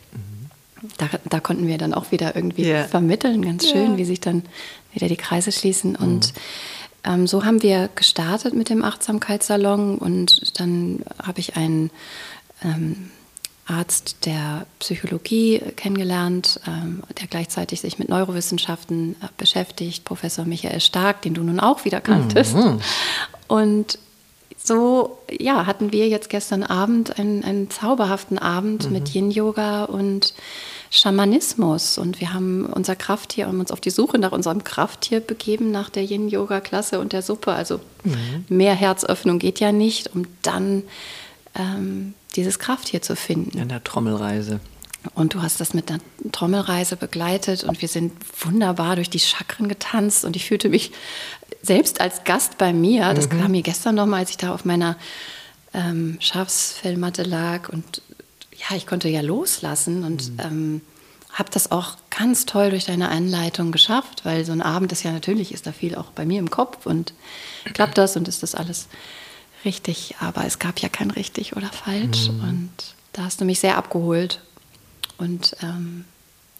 [0.81, 0.87] Mhm.
[0.97, 2.83] da, da konnten wir dann auch wieder irgendwie Ja.
[2.85, 3.97] vermitteln, ganz schön, Ja.
[3.97, 4.43] wie sich dann
[4.93, 5.95] wieder die Kreise schließen.
[5.95, 6.33] Und
[7.03, 11.91] ähm, so haben wir gestartet mit dem Achtsamkeitssalon und dann habe ich einen
[12.63, 13.11] ähm,
[13.67, 21.21] Arzt der Psychologie kennengelernt, ähm, der gleichzeitig sich mit Neurowissenschaften äh, beschäftigt, Professor Michael Stark,
[21.21, 22.55] den du nun auch wieder kanntest.
[23.47, 23.99] Und
[24.63, 30.33] so ja, hatten wir jetzt gestern Abend einen, einen zauberhaften Abend mit Yin-Yoga und
[30.91, 31.97] Schamanismus.
[31.97, 35.89] Und wir haben unser Krafttier, haben uns auf die Suche nach unserem Krafttier begeben, nach
[35.89, 37.53] der Yin-Yoga-Klasse und der Suppe.
[37.53, 37.79] Also
[38.49, 40.83] mehr Herzöffnung geht ja nicht, um dann
[41.55, 43.57] ähm, dieses Krafttier zu finden.
[43.57, 44.59] In der Trommelreise.
[45.13, 49.69] Und du hast das mit einer Trommelreise begleitet und wir sind wunderbar durch die Chakren
[49.69, 50.25] getanzt.
[50.25, 50.91] Und ich fühlte mich
[51.61, 53.13] selbst als Gast bei mir.
[53.13, 54.97] Das kam mir gestern nochmal, als ich da auf meiner
[55.73, 57.69] ähm, Schafsfellmatte lag.
[57.69, 58.01] Und
[58.57, 60.81] ja, ich konnte ja loslassen und ähm,
[61.31, 65.11] habe das auch ganz toll durch deine Anleitung geschafft, weil so ein Abend ist ja
[65.11, 67.13] natürlich, ist da viel auch bei mir im Kopf und
[67.73, 68.87] klappt das und ist das alles
[69.63, 72.29] richtig, aber es gab ja kein richtig oder falsch.
[72.29, 72.71] Und
[73.13, 74.41] da hast du mich sehr abgeholt
[75.19, 76.05] und ähm,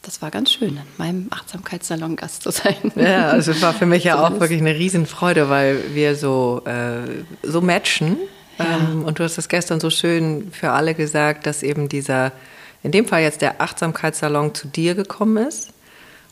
[0.01, 2.75] das war ganz schön, in meinem Achtsamkeitssalon Gast zu sein.
[2.95, 7.23] Ja, also es war für mich ja auch wirklich eine Riesenfreude, weil wir so, äh,
[7.43, 8.17] so matchen.
[8.57, 8.65] Ja.
[8.77, 12.31] Ähm, und du hast das gestern so schön für alle gesagt, dass eben dieser,
[12.83, 15.71] in dem Fall jetzt der Achtsamkeitssalon zu dir gekommen ist.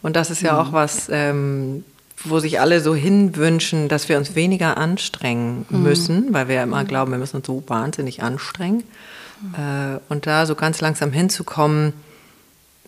[0.02, 0.60] Und das ist ja Mhm.
[0.60, 1.84] auch was, ähm,
[2.24, 5.84] wo sich alle so hinwünschen, dass wir uns weniger anstrengen Mhm.
[5.84, 8.84] müssen, weil wir ja immer glauben, wir müssen uns so wahnsinnig anstrengen.
[9.42, 9.56] Mhm.
[9.56, 11.94] Äh, und da so ganz langsam hinzukommen,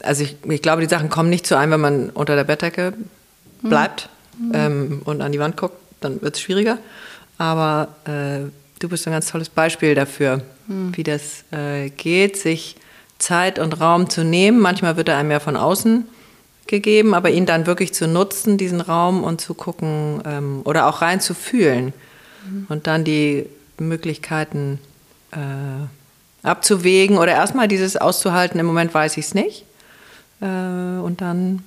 [0.04, 2.94] also ich, ich glaube, die Sachen kommen nicht zu einem, wenn man unter der Bettdecke
[3.62, 4.10] bleibt
[4.54, 6.78] ähm, und an die Wand guckt, dann wird es schwieriger.
[7.38, 10.42] Aber äh, du bist ein ganz tolles Beispiel dafür,
[10.94, 12.76] wie das äh, geht, sich
[13.18, 14.60] Zeit und Raum zu nehmen.
[14.60, 16.06] Manchmal wird er einem ja von außen
[16.68, 21.02] gegeben, aber ihn dann wirklich zu nutzen, diesen Raum und zu gucken ähm, oder auch
[21.02, 21.94] rein zu fühlen
[22.70, 23.46] und dann die
[23.80, 24.80] Möglichkeiten
[25.32, 29.66] äh, abzuwägen oder erstmal dieses auszuhalten, im Moment weiß ich es nicht.
[30.42, 30.46] Äh,
[31.02, 31.64] und dann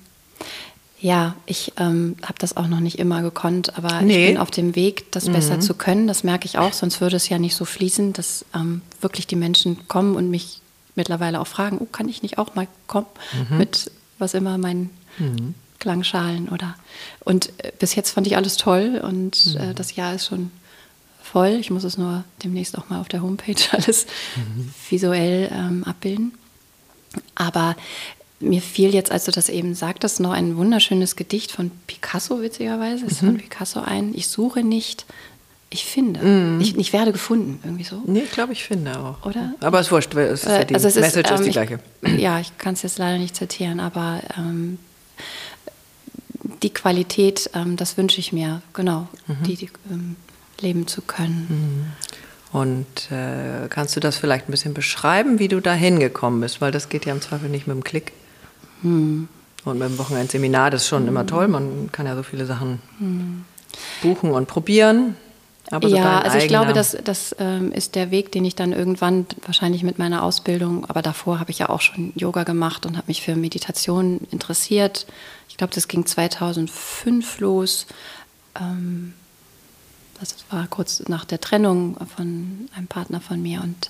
[0.99, 4.21] Ja, ich ähm, habe das auch noch nicht immer gekonnt, aber Nee.
[4.23, 6.07] ich bin auf dem Weg, das besser zu können.
[6.07, 9.35] Das merke ich auch, sonst würde es ja nicht so fließen, dass ähm, wirklich die
[9.35, 10.61] Menschen kommen und mich
[10.95, 13.07] mittlerweile auch fragen, oh, kann ich nicht auch mal kommen
[13.57, 14.91] mit was immer meinen
[15.79, 16.75] Klangschalen oder
[17.25, 20.51] und äh, bis jetzt fand ich alles toll und äh, das Jahr ist schon
[21.21, 21.57] voll.
[21.59, 24.05] Ich muss es nur demnächst auch mal auf der Homepage alles
[24.89, 26.31] visuell ähm, abbilden.
[27.35, 27.75] Aber
[28.43, 33.05] mir fiel jetzt, als du das eben sagtest, noch ein wunderschönes Gedicht von Picasso, witzigerweise,
[33.05, 34.13] ist von Picasso ein.
[34.13, 35.05] Ich suche nicht,
[35.69, 36.57] ich finde.
[36.61, 38.01] Ich, ich werde gefunden, irgendwie so.
[38.05, 39.25] Nee, ich glaube, ich finde auch.
[39.25, 39.53] Oder?
[39.61, 41.43] Aber es ist wurscht, weil es ist ja Äh, die also es Message ist, ähm,
[41.43, 41.79] die ich- gleiche.
[42.21, 44.77] Ja, ich kann es jetzt leider nicht zitieren, aber ähm,
[46.61, 49.43] die Qualität, ähm, das wünsche ich mir, genau, Mhm.
[49.45, 50.15] die, die ähm,
[50.61, 51.91] leben zu können.
[52.51, 56.61] Und äh, kannst du das vielleicht ein bisschen beschreiben, wie du da hingekommen bist?
[56.61, 58.11] Weil das geht ja im Zweifel nicht mit dem Klick.
[58.83, 59.27] Hm.
[59.65, 61.47] Und dem Wochenendseminar, das ist schon immer toll.
[61.47, 62.79] Man kann ja so viele Sachen
[64.01, 65.15] buchen und probieren.
[65.71, 68.73] Aber so ja, also ich glaube, das, das ähm, ist der Weg, den ich dann
[68.73, 72.97] irgendwann wahrscheinlich mit meiner Ausbildung, aber davor habe ich ja auch schon Yoga gemacht und
[72.97, 75.07] habe mich für Meditation interessiert.
[75.47, 77.87] Ich glaube, das ging 2005 los.
[78.59, 79.13] Ähm,
[80.19, 83.89] das war kurz nach der Trennung von einem Partner von mir und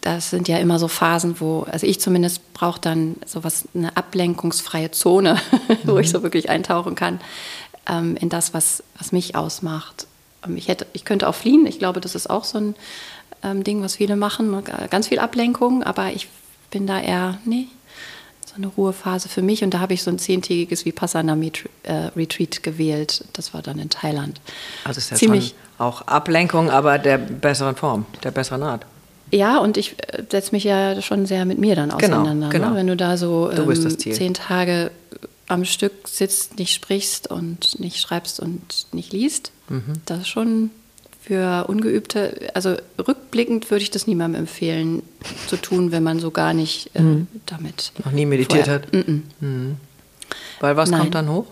[0.00, 4.90] das sind ja immer so Phasen, wo, also ich zumindest brauche dann sowas, eine ablenkungsfreie
[4.90, 5.40] Zone,
[5.84, 7.20] wo ich so wirklich eintauchen kann
[7.88, 10.06] ähm, in das, was, was mich ausmacht.
[10.44, 12.74] Ähm, ich, hätte, ich könnte auch fliehen, ich glaube, das ist auch so ein
[13.42, 16.28] ähm, Ding, was viele machen, ganz viel Ablenkung, aber ich
[16.70, 17.66] bin da eher, nee,
[18.44, 23.24] so eine Ruhephase für mich und da habe ich so ein zehntägiges Vipassana-Retreat gewählt.
[23.32, 24.40] Das war dann in Thailand.
[24.84, 28.86] Also ist ja ziemlich auch Ablenkung, aber der besseren Form, der besseren Art.
[29.32, 32.48] Ja, und ich äh, setze mich ja schon sehr mit mir dann Genau, auseinander.
[32.50, 32.70] genau.
[32.70, 32.76] Ne?
[32.76, 34.90] Wenn du da so Du ähm, zehn Tage
[35.48, 39.94] am Stück sitzt, nicht sprichst und nicht schreibst und nicht liest, Mhm.
[40.06, 40.70] das ist schon
[41.20, 45.02] für Ungeübte, also rückblickend würde ich das niemandem empfehlen
[45.48, 47.00] zu tun, wenn man so gar nicht äh,
[47.46, 47.92] damit.
[48.04, 48.92] Noch nie meditiert vorher- hat.
[48.92, 49.22] Mm-mm.
[49.40, 49.76] Mhm.
[50.60, 51.00] Weil was Nein.
[51.00, 51.46] kommt dann hoch?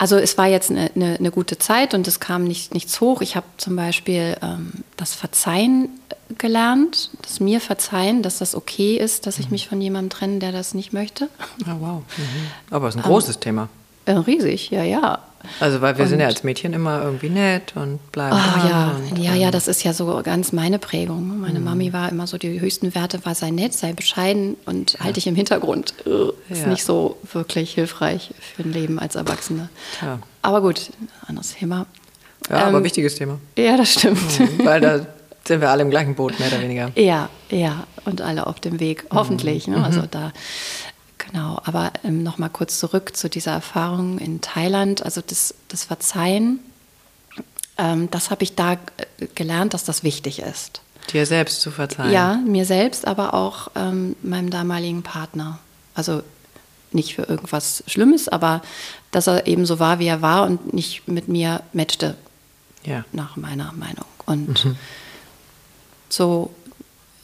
[0.00, 3.20] Also es war jetzt eine, eine, eine gute Zeit und es kam nicht, nichts hoch.
[3.20, 5.90] Ich habe zum Beispiel ähm, das Verzeihen
[6.38, 10.52] gelernt, das mir verzeihen, dass das okay ist, dass ich mich von jemandem trenne, der
[10.52, 11.28] das nicht möchte.
[11.66, 12.02] Ah, wow.
[12.16, 12.24] Mhm.
[12.70, 13.68] Aber es ist ein großes Thema.
[14.10, 15.18] Äh, riesig, ja, ja.
[15.58, 18.36] Also weil wir und, sind ja als Mädchen immer irgendwie nett und bleiben.
[18.36, 21.40] Oh ja, und, ja, ja, das ist ja so ganz meine Prägung.
[21.40, 21.64] Meine mhm.
[21.64, 25.00] Mami war immer so, die höchsten Werte war, sei nett, sei bescheiden und ja.
[25.00, 25.94] halte dich im Hintergrund.
[26.50, 26.68] Ist ja.
[26.68, 29.70] nicht so wirklich hilfreich für ein Leben als Erwachsene.
[30.02, 30.18] Ja.
[30.42, 30.90] Aber gut,
[31.26, 31.86] anderes Thema.
[32.50, 33.38] Ja, ähm, aber wichtiges Thema.
[33.56, 34.40] Ja, das stimmt.
[34.40, 35.06] Mhm, weil da
[35.44, 36.90] sind wir alle im gleichen Boot, mehr oder weniger.
[36.96, 39.66] Ja, ja, und alle auf dem Weg, hoffentlich.
[39.66, 39.74] Mhm.
[39.74, 39.84] Ne?
[39.84, 40.10] Also mhm.
[40.10, 40.32] da
[41.30, 45.04] Genau, aber ähm, noch mal kurz zurück zu dieser Erfahrung in Thailand.
[45.04, 46.60] Also das, das Verzeihen,
[47.78, 48.78] ähm, das habe ich da äh,
[49.34, 50.80] gelernt, dass das wichtig ist.
[51.12, 52.12] Dir selbst zu verzeihen?
[52.12, 55.58] Ja, mir selbst, aber auch ähm, meinem damaligen Partner.
[55.94, 56.22] Also
[56.92, 58.62] nicht für irgendwas Schlimmes, aber
[59.10, 62.16] dass er eben so war, wie er war und nicht mit mir matchte,
[62.84, 63.04] ja.
[63.12, 64.06] nach meiner Meinung.
[64.26, 64.76] Und mhm.
[66.08, 66.52] so,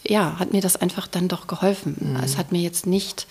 [0.05, 1.97] ja, hat mir das einfach dann doch geholfen.
[1.99, 2.17] Mhm.
[2.23, 3.27] Es hat mir jetzt nicht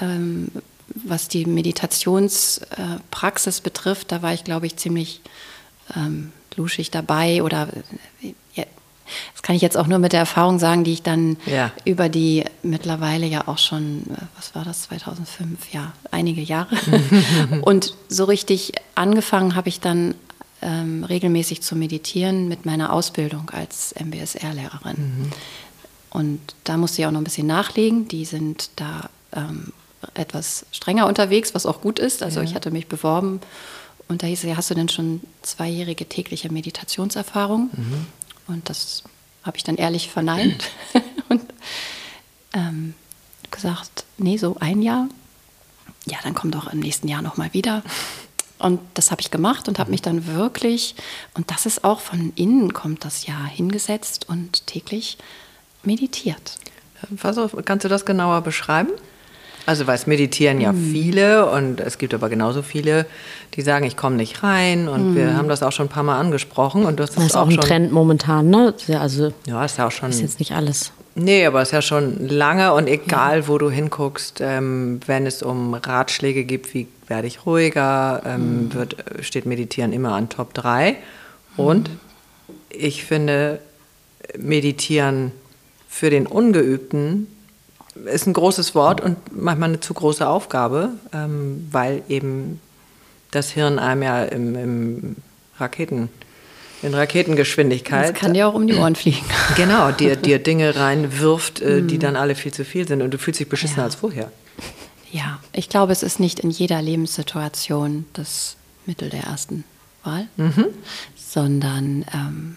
[0.00, 0.48] ähm,
[0.94, 5.20] was die Meditationspraxis äh, betrifft, da war ich, glaube ich, ziemlich
[5.96, 7.68] ähm, luschig dabei oder
[8.22, 8.64] äh, ja,
[9.32, 11.72] das kann ich jetzt auch nur mit der Erfahrung sagen, die ich dann ja.
[11.84, 16.76] über die mittlerweile ja auch schon, äh, was war das, 2005, ja, einige Jahre.
[17.62, 20.14] und so richtig angefangen habe ich dann
[20.62, 24.96] ähm, regelmäßig zu meditieren mit meiner Ausbildung als MBSR-Lehrerin.
[24.96, 25.32] Mhm.
[26.10, 28.08] Und da musste ich auch noch ein bisschen nachlegen.
[28.08, 29.72] Die sind da ähm,
[30.14, 32.22] etwas strenger unterwegs, was auch gut ist.
[32.22, 32.44] Also ja.
[32.44, 33.40] ich hatte mich beworben
[34.08, 37.70] und da hieß es, ja, hast du denn schon zweijährige tägliche Meditationserfahrung?
[37.72, 38.06] Mhm.
[38.48, 39.04] Und das
[39.44, 40.70] habe ich dann ehrlich verneint
[41.28, 41.42] und
[42.52, 42.94] ähm,
[43.50, 45.08] gesagt, nee, so ein Jahr.
[46.06, 47.82] Ja, dann komm doch im nächsten Jahr nochmal wieder.
[48.58, 50.94] Und das habe ich gemacht und habe mich dann wirklich,
[51.34, 55.18] und das ist auch von innen kommt das ja, hingesetzt und täglich
[55.82, 56.58] meditiert.
[57.16, 58.90] Versuch, kannst du das genauer beschreiben?
[59.66, 60.92] Also weil es meditieren ja mhm.
[60.92, 63.06] viele und es gibt aber genauso viele,
[63.54, 65.16] die sagen, ich komme nicht rein und mhm.
[65.16, 67.50] wir haben das auch schon ein paar Mal angesprochen und das, das ist, auch, auch
[67.50, 68.74] ein Trend momentan, ne?
[68.98, 70.10] Also ja, ist ja auch schon.
[70.10, 70.92] Ist jetzt nicht alles.
[71.14, 73.48] Nee, aber es ist ja schon lange und egal, ja.
[73.48, 78.74] wo du hinguckst, ähm, wenn es um Ratschläge gibt, wie werde ich ruhiger, ähm, mhm.
[78.74, 80.96] wird, steht Meditieren immer an Top 3.
[81.56, 81.98] Und mhm.
[82.70, 83.58] ich finde,
[84.38, 85.32] Meditieren
[85.88, 87.26] für den Ungeübten
[88.06, 92.60] ist ein großes Wort und manchmal eine zu große Aufgabe, ähm, weil eben
[93.30, 95.16] das Hirn einem ja im, im
[95.58, 96.08] Raketen,
[96.82, 98.10] in Raketengeschwindigkeit.
[98.10, 99.24] Das kann dir auch um die Ohren fliegen.
[99.56, 102.00] Genau, dir, dir Dinge reinwirft, äh, die mhm.
[102.00, 103.84] dann alle viel zu viel sind und du fühlst dich beschissener ja.
[103.84, 104.30] als vorher.
[105.12, 109.64] Ja, ich glaube, es ist nicht in jeder Lebenssituation das Mittel der ersten
[110.04, 110.66] Wahl, mhm.
[111.16, 112.56] sondern ähm,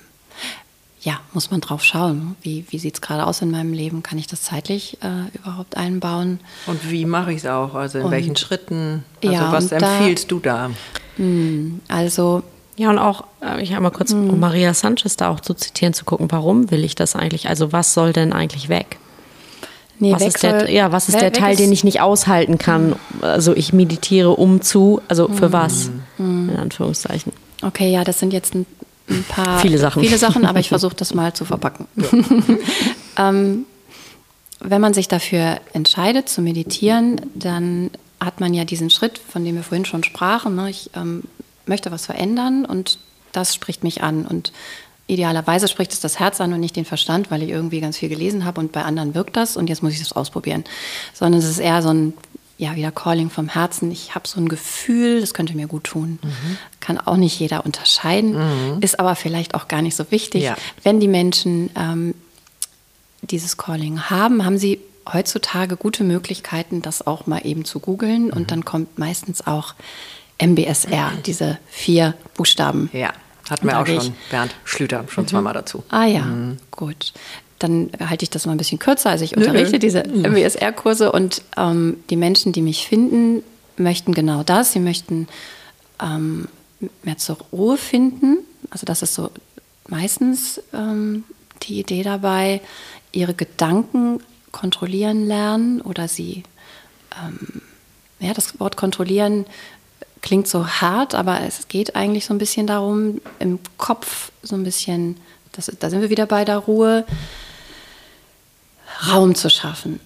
[1.03, 2.35] ja, muss man drauf schauen.
[2.41, 4.03] Wie, wie sieht es gerade aus in meinem Leben?
[4.03, 6.39] Kann ich das zeitlich äh, überhaupt einbauen?
[6.65, 7.75] Und wie mache ich es auch?
[7.75, 9.03] Also in und, welchen Schritten?
[9.21, 10.67] Also ja, was empfiehlst da, du da?
[10.69, 10.75] Mh,
[11.17, 12.43] hm, also
[12.75, 14.39] ja, und auch, äh, ich habe mal kurz, um hm.
[14.39, 17.49] Maria Sanchez da auch zu zitieren, zu gucken, warum will ich das eigentlich?
[17.49, 18.97] Also was soll denn eigentlich weg?
[19.99, 22.95] Nee, was ist der, ja, was ist der Teil, ist den ich nicht aushalten kann?
[23.21, 25.53] Also ich meditiere um zu, also für hm.
[25.53, 25.91] was?
[26.17, 27.31] In Anführungszeichen.
[27.61, 28.65] Okay, ja, das sind jetzt ein
[29.09, 31.87] ein paar viele Sachen, viele Sachen aber ich versuche das mal zu verpacken.
[31.95, 33.27] Ja.
[33.29, 33.65] ähm,
[34.59, 39.55] wenn man sich dafür entscheidet zu meditieren, dann hat man ja diesen Schritt, von dem
[39.55, 40.55] wir vorhin schon sprachen.
[40.55, 40.69] Ne?
[40.69, 41.23] Ich ähm,
[41.65, 42.99] möchte was verändern und
[43.33, 44.25] das spricht mich an.
[44.25, 44.53] Und
[45.07, 48.09] idealerweise spricht es das Herz an und nicht den Verstand, weil ich irgendwie ganz viel
[48.09, 50.63] gelesen habe und bei anderen wirkt das und jetzt muss ich das ausprobieren.
[51.13, 52.13] Sondern es ist eher so ein
[52.57, 53.91] ja, wieder Calling vom Herzen.
[53.91, 56.19] Ich habe so ein Gefühl, das könnte mir gut tun.
[56.21, 56.57] Mhm.
[56.79, 58.81] Kann auch nicht jeder unterscheiden, mhm.
[58.81, 60.43] ist aber vielleicht auch gar nicht so wichtig.
[60.43, 60.55] Ja.
[60.83, 62.13] Wenn die Menschen ähm,
[63.21, 64.79] dieses Calling haben, haben sie
[65.11, 68.25] heutzutage gute Möglichkeiten, das auch mal eben zu googeln.
[68.25, 68.33] Mhm.
[68.33, 69.73] Und dann kommt meistens auch
[70.41, 72.89] MBSR, diese vier Buchstaben.
[72.93, 73.13] Ja,
[73.49, 75.29] hatten wir auch schon Bernd Schlüter schon mhm.
[75.29, 75.83] zweimal dazu.
[75.89, 76.57] Ah ja, mhm.
[76.71, 77.13] gut
[77.63, 79.09] dann halte ich das mal ein bisschen kürzer.
[79.09, 83.43] Also ich unterrichte nö, diese MWSR-Kurse und ähm, die Menschen, die mich finden,
[83.77, 84.73] möchten genau das.
[84.73, 85.27] Sie möchten
[86.01, 86.47] ähm,
[87.03, 88.39] mehr zur Ruhe finden.
[88.69, 89.31] Also das ist so
[89.87, 91.23] meistens ähm,
[91.63, 92.61] die Idee dabei,
[93.11, 94.19] ihre Gedanken
[94.51, 96.43] kontrollieren lernen oder sie,
[97.23, 97.61] ähm,
[98.19, 99.45] ja, das Wort kontrollieren
[100.21, 104.63] klingt so hart, aber es geht eigentlich so ein bisschen darum, im Kopf so ein
[104.63, 105.17] bisschen,
[105.51, 107.05] das, da sind wir wieder bei der Ruhe,
[109.07, 109.99] Raum zu schaffen.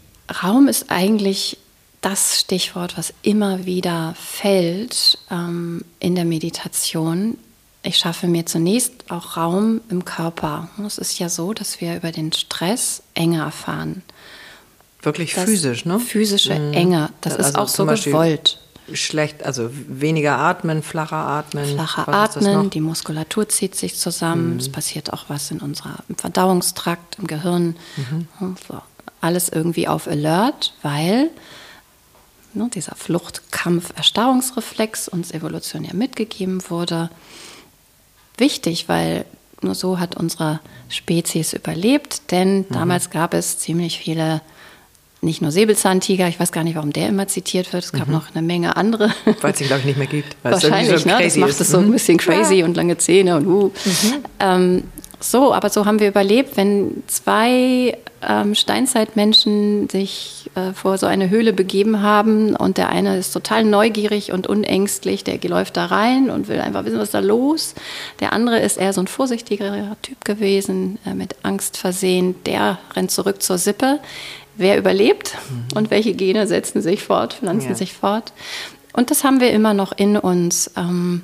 [0.44, 1.58] Raum ist eigentlich
[2.02, 7.38] das Stichwort, was immer wieder fällt ähm, in der Meditation.
[7.84, 10.70] Ich schaffe mir zunächst auch Raum im Körper.
[10.86, 14.04] Es ist ja so, dass wir über den Stress Enge erfahren.
[15.02, 16.00] Wirklich das physisch, ne?
[16.00, 16.74] Physische mhm.
[16.74, 18.60] Enge, das also ist auch so gewollt.
[18.94, 21.66] Schlecht, also weniger atmen, flacher atmen.
[21.66, 24.60] Flacher atmen, die Muskulatur zieht sich zusammen, mhm.
[24.60, 27.76] es passiert auch was in unserer, im Verdauungstrakt, im Gehirn.
[27.98, 28.28] Mhm.
[28.68, 28.82] So,
[29.22, 31.30] alles irgendwie auf Alert, weil
[32.54, 37.12] ne, dieser Fluchtkampf-Erstarrungsreflex uns evolutionär mitgegeben wurde.
[38.38, 39.26] Wichtig, weil
[39.62, 42.68] nur so hat unsere Spezies überlebt, denn mhm.
[42.70, 44.42] damals gab es ziemlich viele
[45.22, 47.84] nicht nur Säbelzahntiger, ich weiß gar nicht, warum der immer zitiert wird.
[47.84, 48.14] Es gab mhm.
[48.14, 49.12] noch eine Menge andere.
[49.42, 50.36] Weil es ihn, glaube ich, nicht mehr gibt.
[50.44, 51.18] Wahrscheinlich, so ne?
[51.22, 51.94] das macht es so ein mhm.
[51.94, 52.66] bisschen crazy ja.
[52.66, 53.72] und lange Zähne und uh.
[53.86, 54.14] Mhm.
[54.40, 54.84] Ähm,
[55.20, 61.32] so, aber so haben wir überlebt, wenn zwei ähm, Steinzeitmenschen sich äh, vor so eine
[61.32, 66.30] Höhle begeben haben und der eine ist total neugierig und unängstlich, der läuft da rein
[66.30, 67.74] und will einfach wissen, was da los.
[68.20, 73.10] Der andere ist eher so ein vorsichtigerer Typ gewesen, äh, mit Angst versehen, der rennt
[73.10, 74.00] zurück zur Sippe
[74.58, 75.78] wer überlebt mhm.
[75.78, 77.76] und welche Gene setzen sich fort, pflanzen ja.
[77.76, 78.34] sich fort.
[78.94, 80.72] Und das haben wir immer noch in uns.
[80.76, 81.22] Ähm,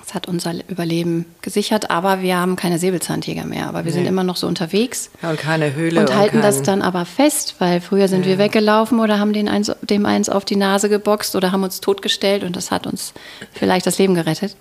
[0.00, 3.68] das hat unser Überleben gesichert, aber wir haben keine Säbelzahntiger mehr.
[3.68, 3.98] Aber wir nee.
[3.98, 5.10] sind immer noch so unterwegs.
[5.22, 6.00] Ja, und keine Höhle.
[6.00, 8.32] Und, und halten das dann aber fest, weil früher sind ja.
[8.32, 11.80] wir weggelaufen oder haben den eins, dem eins auf die Nase geboxt oder haben uns
[11.80, 13.14] totgestellt und das hat uns
[13.52, 14.56] vielleicht das Leben gerettet.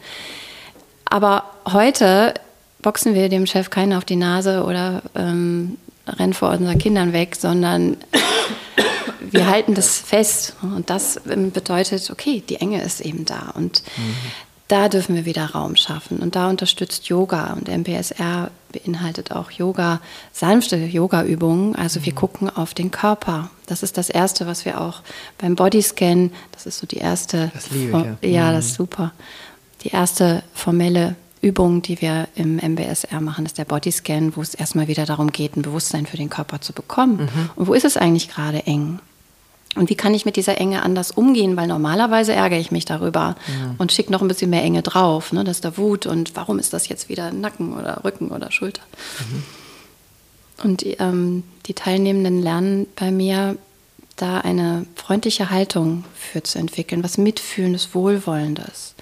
[1.06, 2.36] Aber heute
[2.82, 7.36] boxen wir dem Chef keinen auf die Nase oder ähm, rennen vor unseren Kindern weg,
[7.36, 7.98] sondern
[9.32, 10.56] wir halten das fest.
[10.62, 13.54] Und das bedeutet, okay, die Enge ist eben da.
[13.56, 14.16] Und mhm.
[14.68, 16.20] da dürfen wir wieder Raum schaffen.
[16.20, 17.54] Und da unterstützt Yoga.
[17.54, 21.76] Und MBSR beinhaltet auch Yoga, sanfte Yoga-Übungen.
[21.76, 22.06] Also mhm.
[22.06, 23.50] wir gucken auf den Körper.
[23.66, 25.02] Das ist das Erste, was wir auch
[25.38, 27.52] beim Bodyscan, das ist so die erste.
[27.54, 28.48] Das liebe ich, ja.
[28.48, 28.84] ja, das ist mhm.
[28.84, 29.14] super.
[29.84, 34.88] Die erste formelle Übung, die wir im MBSR machen, ist der Bodyscan, wo es erstmal
[34.88, 37.18] wieder darum geht, ein Bewusstsein für den Körper zu bekommen.
[37.18, 37.50] Mhm.
[37.56, 39.00] Und wo ist es eigentlich gerade eng?
[39.76, 41.58] Und wie kann ich mit dieser Enge anders umgehen?
[41.58, 43.76] Weil normalerweise ärgere ich mich darüber ja.
[43.78, 45.34] und schicke noch ein bisschen mehr Enge drauf.
[45.34, 45.44] Ne?
[45.44, 48.84] Das ist der Wut und warum ist das jetzt wieder Nacken oder Rücken oder Schulter?
[49.20, 49.44] Mhm.
[50.64, 53.58] Und ähm, die Teilnehmenden lernen bei mir,
[54.16, 58.94] da eine freundliche Haltung für zu entwickeln, was Mitfühlendes, Wohlwollendes.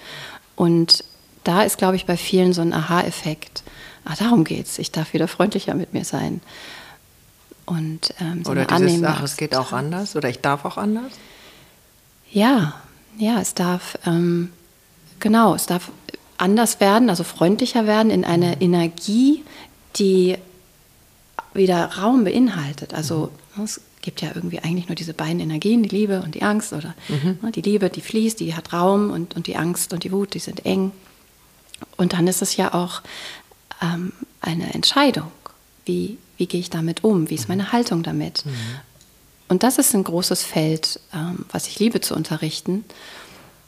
[0.55, 1.03] Und
[1.43, 3.63] da ist, glaube ich, bei vielen so ein Aha-Effekt.
[4.05, 4.79] Ah, darum geht's.
[4.79, 6.41] Ich darf wieder freundlicher mit mir sein.
[7.65, 11.13] Und ähm, so oder dieses, ach, es geht auch anders oder ich darf auch anders?
[12.31, 12.73] Ja,
[13.17, 14.51] ja, es darf, ähm,
[15.19, 15.91] genau, es darf
[16.37, 18.61] anders werden, also freundlicher werden in eine mhm.
[18.61, 19.43] Energie,
[19.95, 20.37] die
[21.53, 22.93] wieder Raum beinhaltet.
[22.93, 23.63] Also mhm.
[23.63, 26.73] es gibt ja irgendwie eigentlich nur diese beiden Energien, die Liebe und die Angst.
[26.73, 27.39] Oder mhm.
[27.41, 30.33] ne, die Liebe, die fließt, die hat Raum und, und die Angst und die Wut,
[30.33, 30.91] die sind eng.
[31.97, 33.01] Und dann ist es ja auch
[33.81, 35.31] ähm, eine Entscheidung.
[35.85, 37.29] Wie, wie gehe ich damit um?
[37.29, 38.45] Wie ist meine Haltung damit?
[38.45, 38.51] Mhm.
[39.47, 42.85] Und das ist ein großes Feld, ähm, was ich liebe zu unterrichten.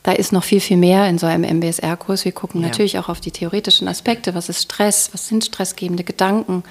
[0.04, 2.26] Da ist noch viel, viel mehr in so einem MBSR-Kurs.
[2.26, 2.68] Wir gucken ja.
[2.68, 4.36] natürlich auch auf die theoretischen Aspekte.
[4.36, 5.10] Was ist Stress?
[5.14, 6.64] Was sind stressgebende Gedanken?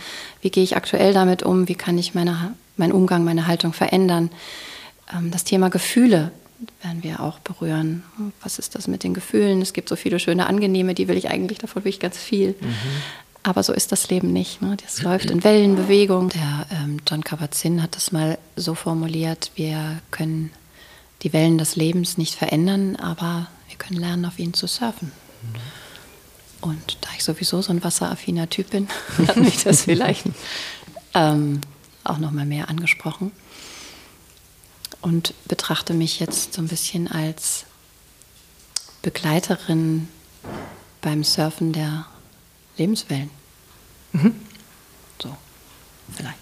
[0.42, 1.66] Wie gehe ich aktuell damit um?
[1.68, 4.30] Wie kann ich meine, meinen Umgang, meine Haltung verändern?
[5.14, 6.30] Ähm, das Thema Gefühle
[6.82, 8.02] werden wir auch berühren.
[8.42, 9.62] Was ist das mit den Gefühlen?
[9.62, 12.54] Es gibt so viele schöne, angenehme, die will ich eigentlich, davon will ich ganz viel.
[12.60, 12.74] Mhm.
[13.42, 14.62] Aber so ist das Leben nicht.
[14.62, 14.76] Ne?
[14.82, 16.28] Das läuft in Wellenbewegung.
[16.28, 20.50] Der ähm, John Kabat-Zinn hat das mal so formuliert, wir können
[21.22, 25.12] die Wellen des Lebens nicht verändern, aber wir können lernen, auf ihnen zu surfen.
[25.42, 26.68] Mhm.
[26.68, 28.88] Und da ich sowieso so ein wasseraffiner Typ bin,
[29.26, 30.24] hat mich das vielleicht
[31.14, 31.60] ähm,
[32.04, 33.32] auch noch mal mehr angesprochen
[35.02, 37.64] und betrachte mich jetzt so ein bisschen als
[39.02, 40.08] Begleiterin
[41.00, 42.06] beim Surfen der
[42.78, 43.30] Lebenswellen.
[44.12, 44.34] Mhm.
[45.20, 45.36] So,
[46.14, 46.38] vielleicht.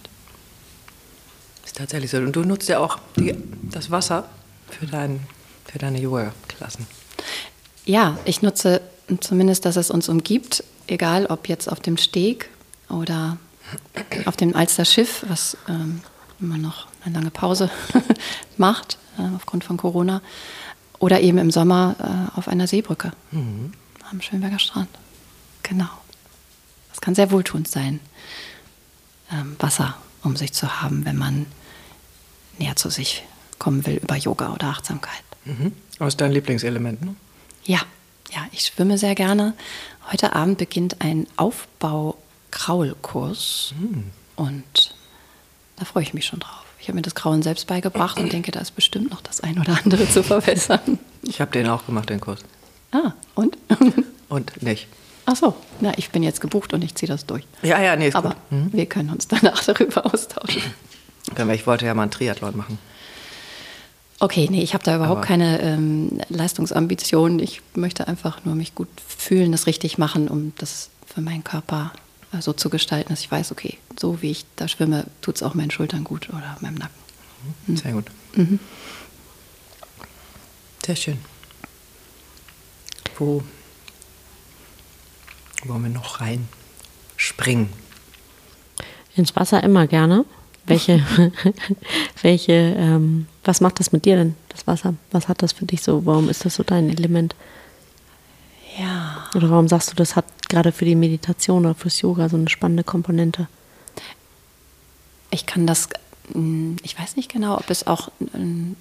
[1.64, 2.18] Ist tatsächlich so.
[2.18, 3.34] Und du nutzt ja auch die,
[3.70, 4.28] das Wasser
[4.68, 5.26] für, dein,
[5.64, 6.86] für deine Yoga-Klassen.
[7.84, 8.82] Ja, ich nutze
[9.20, 12.50] zumindest, dass es uns umgibt, egal ob jetzt auf dem Steg
[12.88, 13.38] oder
[14.26, 16.02] auf dem Alster Schiff, was ähm,
[16.40, 17.70] immer noch eine lange Pause
[18.56, 20.22] macht, äh, aufgrund von Corona.
[20.98, 23.72] Oder eben im Sommer äh, auf einer Seebrücke mhm.
[24.10, 24.88] am Schönberger Strand.
[25.62, 25.88] Genau.
[26.90, 28.00] Das kann sehr wohltuend sein,
[29.32, 31.46] ähm, Wasser um sich zu haben, wenn man
[32.58, 33.24] näher zu sich
[33.58, 35.22] kommen will über Yoga oder Achtsamkeit.
[35.44, 35.72] Mhm.
[35.98, 37.02] Was ist dein Lieblingselement?
[37.02, 37.16] Ne?
[37.64, 37.80] Ja,
[38.30, 39.54] ja, ich schwimme sehr gerne.
[40.10, 44.10] Heute Abend beginnt ein Aufbau-Kraulkurs mhm.
[44.36, 44.94] und
[45.80, 46.64] da freue ich mich schon drauf.
[46.78, 49.58] Ich habe mir das Grauen selbst beigebracht und denke, da ist bestimmt noch das ein
[49.58, 50.98] oder andere zu verbessern.
[51.22, 52.40] Ich habe den auch gemacht, den Kurs.
[52.92, 53.58] Ah, und?
[54.28, 54.86] und nicht.
[55.26, 57.44] Ach so, na, ich bin jetzt gebucht und ich ziehe das durch.
[57.62, 58.38] Ja, ja, nee, ist Aber gut.
[58.50, 58.72] Mhm.
[58.72, 60.62] wir können uns danach darüber austauschen.
[61.52, 62.78] Ich wollte ja mal einen Triathlon machen.
[64.18, 67.38] Okay, nee, ich habe da überhaupt Aber- keine ähm, Leistungsambitionen.
[67.38, 71.92] Ich möchte einfach nur mich gut fühlen, das richtig machen, um das für meinen Körper
[72.32, 75.42] äh, so zu gestalten, dass ich weiß, okay, so wie ich da schwimme, tut es
[75.42, 77.76] auch meinen Schultern gut oder meinem Nacken.
[77.76, 78.06] Sehr gut.
[80.84, 81.18] Sehr schön.
[83.18, 83.42] Wo
[85.64, 86.48] wollen wir noch rein
[87.16, 87.70] springen?
[89.16, 90.24] Ins Wasser immer gerne.
[90.64, 91.04] Welche,
[92.22, 94.94] welche, ähm, was macht das mit dir denn, das Wasser?
[95.10, 96.06] Was hat das für dich so?
[96.06, 97.34] Warum ist das so dein Element?
[98.78, 99.28] Ja.
[99.34, 102.48] Oder warum sagst du, das hat gerade für die Meditation oder fürs Yoga so eine
[102.48, 103.48] spannende Komponente?
[105.30, 105.88] Ich kann das,
[106.34, 108.76] mm, ich weiß nicht genau, ob es auch ein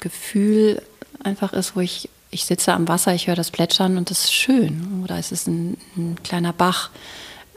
[0.00, 0.82] Gefühl
[1.22, 4.34] einfach ist, wo ich, ich sitze am Wasser, ich höre das Plätschern und das ist
[4.34, 5.02] schön.
[5.02, 6.90] Oder es ist ein, ein kleiner Bach,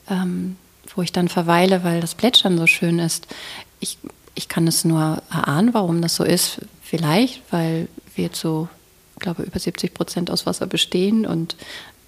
[0.09, 0.55] ähm,
[0.95, 3.27] wo ich dann verweile, weil das Plätschern so schön ist.
[3.79, 3.97] Ich,
[4.35, 6.61] ich kann es nur erahnen, warum das so ist.
[6.81, 8.69] Vielleicht, weil wir so,
[9.15, 11.55] ich glaube, über 70 Prozent aus Wasser bestehen und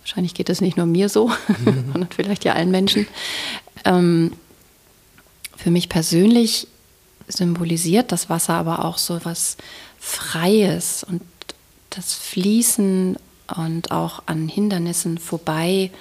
[0.01, 1.31] wahrscheinlich geht es nicht nur mir so,
[1.65, 3.07] sondern vielleicht ja allen Menschen.
[3.85, 4.31] Ähm,
[5.61, 6.67] für mich persönlich
[7.27, 9.57] symbolisiert das Wasser aber auch so was
[9.99, 11.21] Freies und
[11.89, 13.17] das Fließen
[13.57, 15.91] und auch an Hindernissen vorbei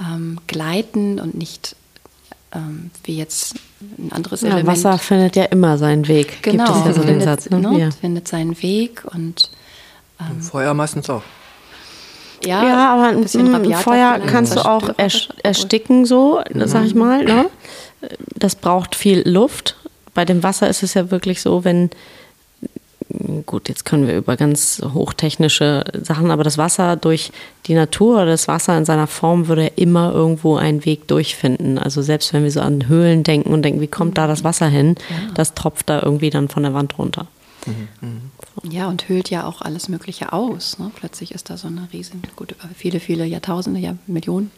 [0.00, 1.76] ähm, gleiten und nicht
[2.54, 3.56] ähm, wie jetzt
[3.98, 4.68] ein anderes Ja, Element.
[4.68, 6.42] Wasser findet ja immer seinen Weg.
[6.42, 7.50] genau, Gibt es ja so den findet, Satz.
[7.50, 7.60] Ne?
[7.60, 7.90] ne, Ja.
[7.90, 9.50] findet seinen Weg und
[10.40, 11.22] Feuer meistens auch.
[12.44, 16.94] ja, Ja, aber ein bisschen ein Feuer vielleicht, kannst du auch ersticken, so, sag ich
[16.94, 17.24] mal.
[17.24, 17.46] Ne?
[18.34, 19.76] Das braucht viel Luft.
[20.14, 21.90] Bei dem Wasser ist es ja wirklich so, wenn,
[23.44, 27.32] gut, jetzt können wir über ganz hochtechnische Sachen, aber das Wasser durch
[27.66, 31.78] die Natur oder das Wasser in seiner Form würde ja immer irgendwo einen Weg durchfinden.
[31.78, 34.68] Also selbst wenn wir so an Höhlen denken und denken, wie kommt da das Wasser
[34.68, 34.96] hin,
[35.34, 37.26] das tropft da irgendwie dann von der Wand runter.
[38.62, 40.78] Ja, und hüllt ja auch alles Mögliche aus.
[40.78, 40.90] Ne?
[40.94, 44.50] Plötzlich ist da so eine riesen, gut, über viele, viele Jahrtausende, ja, Millionen,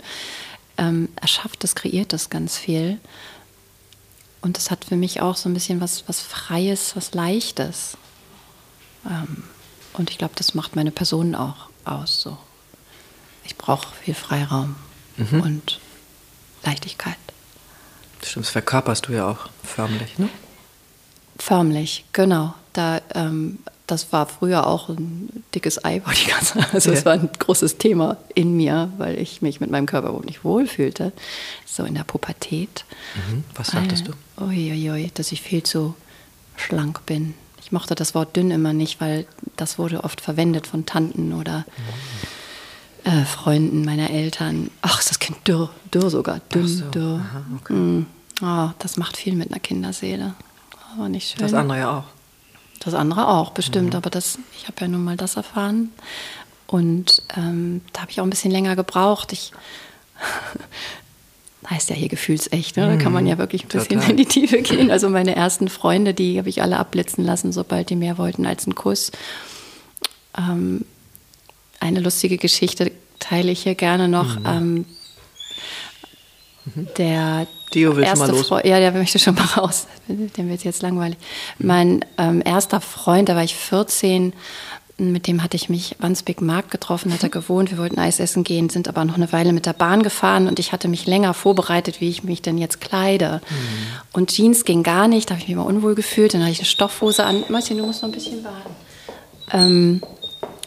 [0.79, 2.99] ähm, erschafft das, kreiert das ganz viel.
[4.41, 7.97] Und das hat für mich auch so ein bisschen was, was Freies, was Leichtes.
[9.05, 9.45] Ähm,
[9.95, 12.23] und ich glaube, das macht meine Person auch aus.
[12.23, 12.39] So.
[13.45, 14.77] Ich brauche viel Freiraum
[15.33, 15.81] und
[16.65, 17.17] Leichtigkeit.
[18.23, 20.29] Stimmt, das verkörperst du ja auch förmlich, ne?
[21.39, 22.55] Förmlich, genau.
[22.73, 23.59] Da, ähm,
[23.89, 26.67] das war früher auch ein dickes Ei, wollte ich gerade sagen.
[26.73, 30.27] Also es war ein großes Thema in mir, weil ich mich mit meinem Körper überhaupt
[30.27, 31.13] nicht wohlfühlte.
[31.67, 32.85] So in der Pubertät.
[33.31, 33.45] Mhm.
[33.55, 34.13] Was sagtest du?
[34.43, 35.95] Uiuiui, dass ich viel zu
[36.57, 37.35] schlank bin.
[37.63, 39.27] Ich mochte das Wort dünn immer nicht, weil
[39.57, 41.65] das wurde oft verwendet von Tanten oder
[43.05, 44.71] äh, Freunden meiner Eltern.
[44.83, 47.21] Ach, ist das Kind dürr, dürr sogar, dünn, so, dürr.
[47.25, 47.73] aha, okay.
[47.73, 48.07] Mm.
[48.43, 50.35] Oh, das macht viel mit einer Kinderseele.
[50.95, 51.41] Aber nicht schön.
[51.41, 52.18] Das andere ja auch.
[52.81, 53.95] Das andere auch, bestimmt.
[53.95, 55.91] Aber das, ich habe ja nun mal das erfahren.
[56.67, 59.33] Und ähm, da habe ich auch ein bisschen länger gebraucht.
[59.33, 59.53] Ich
[61.71, 62.87] heißt ja hier gefühlsecht, ne?
[62.87, 64.11] da kann man ja wirklich ein bisschen total.
[64.13, 64.91] in die Tiefe gehen.
[64.91, 68.67] Also meine ersten Freunde, die habe ich alle abblitzen lassen, sobald die mehr wollten als
[68.67, 69.13] einen Kuss.
[70.37, 70.85] Ähm,
[71.81, 74.39] eine lustige Geschichte teile ich hier gerne noch.
[74.45, 74.87] Ähm,
[76.97, 77.47] der
[77.97, 78.49] Willst du erste mal los?
[78.49, 79.87] Freu- ja, der möchte schon mal raus.
[80.09, 81.19] Dem wird jetzt langweilig.
[81.59, 84.33] Mein ähm, erster Freund, da war ich 14,
[85.01, 87.71] mit dem hatte ich mich Wandsbek Markt getroffen, hat er gewohnt.
[87.71, 90.59] Wir wollten Eis essen gehen, sind aber noch eine Weile mit der Bahn gefahren und
[90.59, 93.41] ich hatte mich länger vorbereitet, wie ich mich denn jetzt kleide.
[94.13, 96.35] Und Jeans ging gar nicht, da habe ich mich immer unwohl gefühlt.
[96.35, 97.45] Dann hatte ich eine Stoffhose an.
[97.49, 98.71] Mäuschen, du musst noch ein bisschen warten.
[99.53, 100.03] Ähm,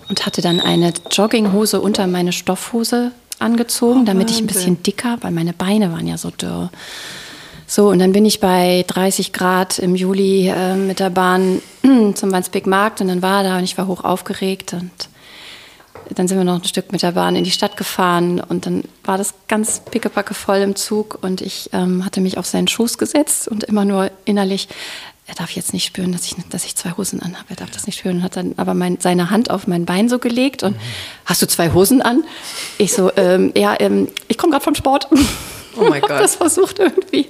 [0.07, 3.11] und hatte dann eine Jogginghose unter meine Stoffhose
[3.41, 6.69] angezogen, damit ich ein bisschen dicker, weil meine Beine waren ja so dürr.
[7.67, 11.61] So, und dann bin ich bei 30 Grad im Juli äh, mit der Bahn
[12.15, 14.91] zum Wandsbek Markt und dann war er da und ich war hoch aufgeregt und
[16.15, 18.83] dann sind wir noch ein Stück mit der Bahn in die Stadt gefahren und dann
[19.05, 22.97] war das ganz pickepacke voll im Zug und ich ähm, hatte mich auf seinen Schoß
[22.97, 24.67] gesetzt und immer nur innerlich,
[25.31, 27.85] er darf jetzt nicht spüren, dass ich, dass ich zwei Hosen anhabe, er darf das
[27.85, 30.75] nicht spüren und hat dann aber mein, seine Hand auf mein Bein so gelegt und
[31.23, 32.25] hast du zwei Hosen an?
[32.77, 35.07] Ich so, ähm, ja, ähm, ich komme gerade vom Sport.
[35.77, 36.11] Oh mein Gott.
[36.11, 37.29] das versucht irgendwie.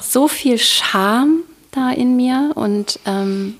[0.00, 1.40] So viel Scham
[1.72, 3.58] da in mir und ähm,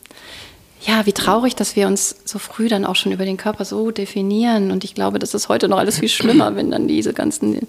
[0.86, 3.90] ja, wie traurig, dass wir uns so früh dann auch schon über den Körper so
[3.90, 4.70] definieren.
[4.70, 7.66] Und ich glaube, das ist heute noch alles viel schlimmer, wenn dann diese ganzen,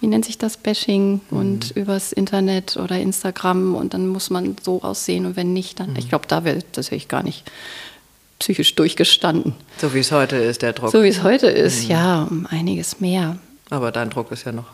[0.00, 4.82] wie nennt sich das, Bashing und übers Internet oder Instagram und dann muss man so
[4.82, 7.44] aussehen und wenn nicht, dann, ich glaube, da wäre das ich gar nicht
[8.38, 9.54] psychisch durchgestanden.
[9.78, 10.90] So wie es heute ist, der Druck.
[10.90, 13.38] So wie es heute ist, ja, um einiges mehr.
[13.70, 14.66] Aber dein Druck ist ja noch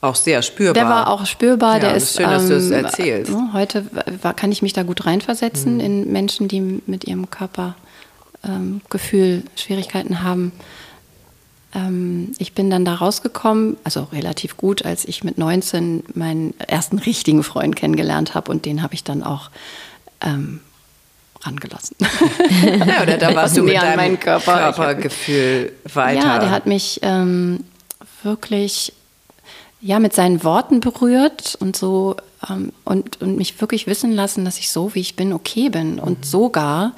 [0.00, 0.74] auch sehr spürbar.
[0.74, 1.74] Der war auch spürbar.
[1.74, 3.32] Ja, der ist ist schön, dass du es ähm, erzählst.
[3.32, 3.86] äh, Heute
[4.22, 7.74] war, kann ich mich da gut reinversetzen in Menschen, die mit ihrem Körpergefühl
[8.44, 10.52] ähm, Gefühl Schwierigkeiten haben.
[11.74, 16.98] Ähm, ich bin dann da rausgekommen, also relativ gut, als ich mit 19 meinen ersten
[16.98, 19.50] richtigen Freund kennengelernt habe und den habe ich dann auch
[20.20, 20.60] ähm,
[21.42, 21.96] rangelassen.
[22.86, 24.56] Ja, oder da warst du mit an deinem Körper.
[24.58, 26.24] Körpergefühl weiter.
[26.24, 27.64] Ja, der hat mich ähm,
[28.22, 28.92] wirklich
[29.80, 32.16] ja, mit seinen Worten berührt und so
[32.48, 35.98] ähm, und, und mich wirklich wissen lassen, dass ich so, wie ich bin, okay bin
[35.98, 36.92] und sogar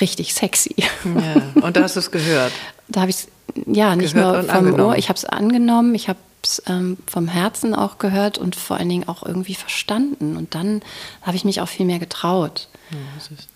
[0.00, 0.74] richtig sexy.
[1.04, 1.62] ja.
[1.62, 2.52] Und da hast du es gehört.
[2.88, 3.28] Da habe ich es
[3.66, 4.80] ja nicht Gehört nur vom angenommen.
[4.92, 8.76] Ohr, ich habe es angenommen, ich habe es ähm, vom Herzen auch gehört und vor
[8.76, 10.36] allen Dingen auch irgendwie verstanden.
[10.36, 10.82] Und dann
[11.22, 12.68] habe ich mich auch viel mehr getraut.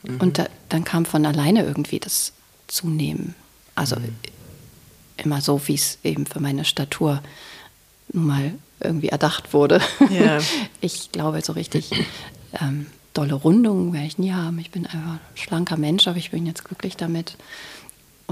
[0.02, 0.20] mhm.
[0.20, 2.32] Und da, dann kam von alleine irgendwie das
[2.68, 3.34] Zunehmen.
[3.74, 4.14] Also Mhm.
[5.16, 7.22] immer so, wie es eben für meine Statur
[8.12, 9.80] nun mal irgendwie erdacht wurde.
[10.10, 10.38] Ja.
[10.80, 11.90] Ich glaube, so richtig
[12.60, 14.58] ähm, dolle Rundungen werde ich nie haben.
[14.58, 17.36] Ich bin einfach ein schlanker Mensch, aber ich bin jetzt glücklich damit.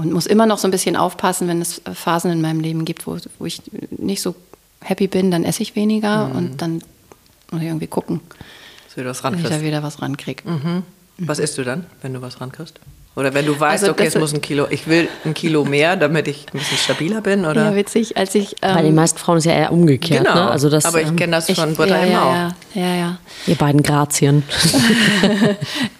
[0.01, 2.85] Und muss immer noch so ein bisschen aufpassen, wenn es äh, Phasen in meinem Leben
[2.85, 4.35] gibt, wo, wo ich nicht so
[4.83, 6.35] happy bin, dann esse ich weniger Mhm.
[6.35, 6.81] und dann
[7.51, 8.19] muss ich irgendwie gucken,
[8.95, 10.43] Dass du ich da wieder was rankriege.
[11.19, 12.79] Was isst du dann, wenn du was rankriegst?
[13.13, 15.97] Oder wenn du weißt, Also okay, es muss ein Kilo, ich will ein Kilo mehr,
[15.97, 17.65] damit ich ein bisschen stabiler bin, oder?
[17.71, 18.55] Ja, witzig, als ich.
[18.61, 20.23] Bei den Ähm, meisten Frauen ist ja eher umgekehrt.
[20.25, 20.33] genau.
[20.45, 20.49] Ne?
[20.49, 22.33] Also das, aber ich ähm, kenne das von Britta ja, immer auch.
[22.33, 23.17] ja, ja, ja, ja.
[23.47, 24.43] Ihr beiden Grazien.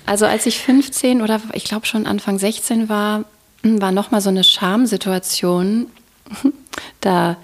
[0.06, 3.24] Also als ich 15 oder ich glaube schon Anfang 16 war,
[3.64, 5.88] war nochmal so eine Schamsituation.
[7.02, 7.38] Da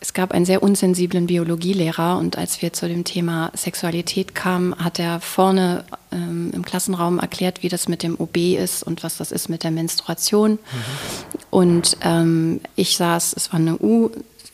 [0.00, 4.98] es gab einen sehr unsensiblen Biologielehrer und als wir zu dem Thema Sexualität kamen, hat
[4.98, 9.32] er vorne ähm, im Klassenraum erklärt, wie das mit dem OB ist und was das
[9.32, 10.60] ist mit der Menstruation.
[11.50, 14.10] Und ähm, ich saß, es war eine U,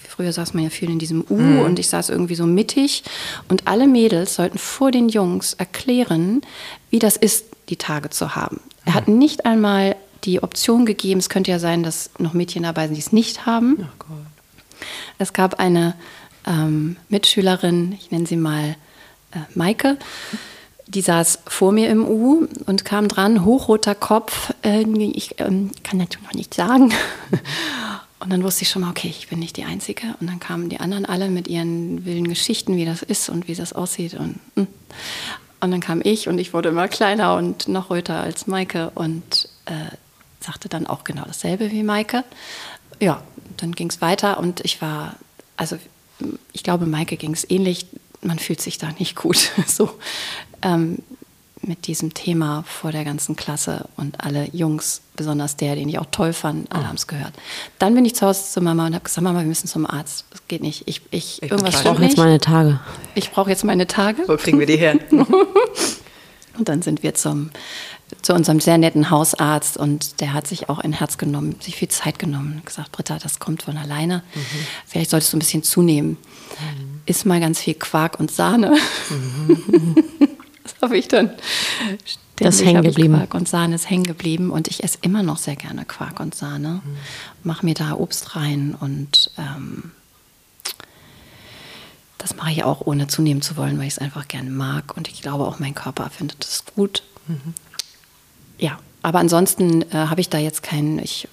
[0.08, 3.04] früher saß man ja viel in diesem U und ich saß irgendwie so mittig
[3.48, 6.40] und alle Mädels sollten vor den Jungs erklären,
[6.88, 8.60] wie das ist, die Tage zu haben.
[8.86, 12.86] Er hat nicht einmal die Option gegeben, es könnte ja sein, dass noch Mädchen dabei
[12.86, 13.76] sind, die es nicht haben.
[13.80, 14.88] Oh Gott.
[15.18, 15.94] Es gab eine
[16.46, 18.76] ähm, Mitschülerin, ich nenne sie mal
[19.32, 19.98] äh, Maike,
[20.86, 24.52] die saß vor mir im U und kam dran, hochroter Kopf.
[24.62, 26.92] Irgendwie, ich ähm, kann dazu noch nicht sagen.
[28.20, 30.14] Und dann wusste ich schon mal, okay, ich bin nicht die Einzige.
[30.18, 33.54] Und dann kamen die anderen alle mit ihren wilden Geschichten, wie das ist und wie
[33.54, 34.14] das aussieht.
[34.14, 34.66] Und, mm.
[35.60, 39.50] und dann kam ich und ich wurde immer kleiner und noch röter als Maike und
[39.66, 39.94] äh,
[40.44, 42.24] sagte dann auch genau dasselbe wie Maike.
[43.00, 43.22] Ja,
[43.56, 45.16] dann ging es weiter und ich war,
[45.56, 45.76] also
[46.52, 47.86] ich glaube, Maike ging es ähnlich.
[48.20, 49.50] Man fühlt sich da nicht gut.
[49.66, 49.90] so
[50.62, 50.98] ähm,
[51.66, 56.06] mit diesem Thema vor der ganzen Klasse und alle Jungs, besonders der, den ich auch
[56.10, 57.32] toll fand, alle haben es gehört.
[57.78, 60.26] Dann bin ich zu Hause zu Mama und habe gesagt, Mama, wir müssen zum Arzt.
[60.30, 60.86] Das geht nicht.
[60.86, 61.74] Ich, ich, irgendwas.
[61.74, 62.80] Ich stimmt brauche jetzt meine Tage.
[63.14, 64.22] Ich brauche jetzt meine Tage.
[64.26, 64.98] Wo kriegen wir die her?
[66.56, 67.50] Und dann sind wir zum,
[68.22, 71.88] zu unserem sehr netten Hausarzt und der hat sich auch ein Herz genommen, sich viel
[71.88, 74.22] Zeit genommen und gesagt, Britta, das kommt von alleine.
[74.86, 76.16] Vielleicht solltest du ein bisschen zunehmen.
[77.06, 78.76] Iss mal ganz viel Quark und Sahne.
[80.62, 81.30] das habe ich dann.
[82.36, 83.14] Das ist hängen geblieben.
[83.14, 86.34] Quark und Sahne ist hängen geblieben und ich esse immer noch sehr gerne Quark und
[86.34, 86.82] Sahne.
[87.42, 89.92] Mache mir da Obst rein und ähm,
[92.18, 95.08] das mache ich auch ohne zunehmen zu wollen, weil ich es einfach gerne mag und
[95.08, 97.02] ich glaube auch mein Körper findet es gut.
[98.58, 101.28] Ja, aber ansonsten äh, habe ich da jetzt keinen, ich,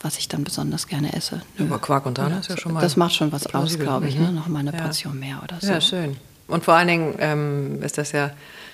[0.00, 1.42] was ich dann besonders gerne esse.
[1.58, 1.66] Nö.
[1.66, 4.16] Aber Quark und Sahne ist ja schon mal Das macht schon was aus, glaube ich,
[4.16, 4.22] Mhm.
[4.26, 4.32] ne?
[4.32, 4.82] noch mal eine Ja.
[4.82, 5.66] Portion mehr oder so.
[5.68, 6.16] Ja, schön.
[6.46, 8.30] Und vor allen Dingen ähm, ist das ja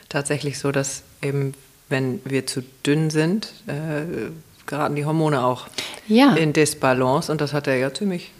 [0.09, 1.55] tatsächlich so, dass eben,
[1.89, 4.31] wenn wir zu dünn sind, äh,
[4.67, 5.67] geraten die Hormone auch
[6.07, 6.35] Ja.
[6.35, 7.33] in Disbalance.
[7.33, 8.31] Und das hat er ja ziemlich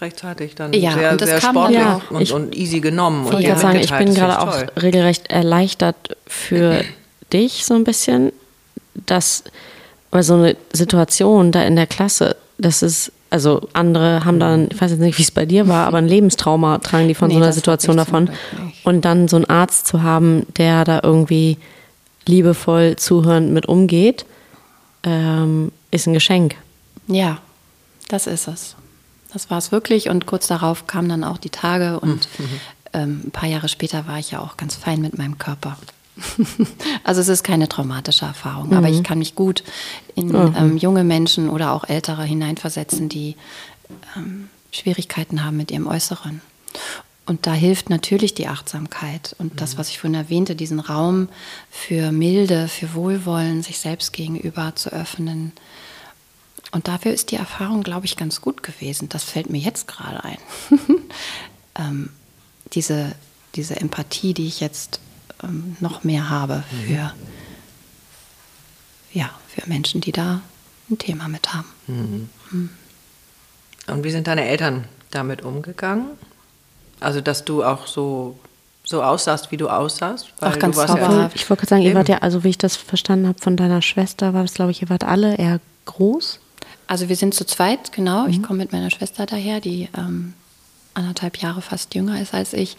[0.00, 2.10] rechtzeitig dann Ja, sehr, und das sehr sportlich auch.
[2.10, 3.26] und, Ich- und easy genommen.
[3.26, 4.72] Ich wollte gerade sagen, ich bin gerade auch toll.
[4.82, 6.82] regelrecht erleichtert für
[7.32, 8.32] dich so ein bisschen,
[9.06, 9.44] dass
[10.10, 14.80] bei so eine Situation da in der Klasse, das ist, also andere haben dann, ich
[14.80, 17.34] weiß jetzt nicht, wie es bei dir war, aber ein Lebenstrauma tragen die von Nee,
[17.34, 18.30] so einer Situation davon.
[18.84, 21.58] Und dann so einen Arzt zu haben, der da irgendwie
[22.26, 24.24] liebevoll zuhörend mit umgeht,
[25.02, 26.56] ähm, ist ein Geschenk.
[27.06, 27.38] Ja,
[28.08, 28.76] das ist es.
[29.32, 30.08] Das war es wirklich.
[30.08, 32.28] Und kurz darauf kamen dann auch die Tage und
[32.92, 35.76] ähm, ein paar Jahre später war ich ja auch ganz fein mit meinem Körper.
[37.04, 39.64] also es ist keine traumatische Erfahrung, aber ich kann mich gut
[40.14, 43.36] in ähm, junge Menschen oder auch ältere hineinversetzen, die
[44.16, 46.40] ähm, Schwierigkeiten haben mit ihrem Äußeren.
[47.26, 51.28] Und da hilft natürlich die Achtsamkeit und das, was ich vorhin erwähnte, diesen Raum
[51.70, 55.52] für Milde, für Wohlwollen, sich selbst gegenüber zu öffnen.
[56.72, 59.08] Und dafür ist die Erfahrung, glaube ich, ganz gut gewesen.
[59.08, 60.38] Das fällt mir jetzt gerade ein.
[61.76, 62.10] ähm,
[62.72, 63.14] diese,
[63.54, 65.00] diese Empathie, die ich jetzt
[65.42, 67.12] ähm, noch mehr habe für,
[69.12, 70.40] ja, für Menschen, die da
[70.90, 72.28] ein Thema mit haben.
[73.86, 76.06] Und wie sind deine Eltern damit umgegangen?
[77.00, 78.38] Also, dass du auch so,
[78.84, 80.32] so aussahst, wie du aussahst?
[80.40, 81.30] Auch ganz du warst ja-.
[81.34, 83.82] Ich wollte gerade sagen, ihr wart ja, also wie ich das verstanden habe von deiner
[83.82, 86.40] Schwester, war das, glaube ich, ihr wart alle eher groß.
[86.86, 88.26] Also wir sind zu zweit, genau.
[88.26, 90.34] Ich komme mit meiner Schwester daher, die ähm,
[90.94, 92.76] anderthalb Jahre fast jünger ist als ich,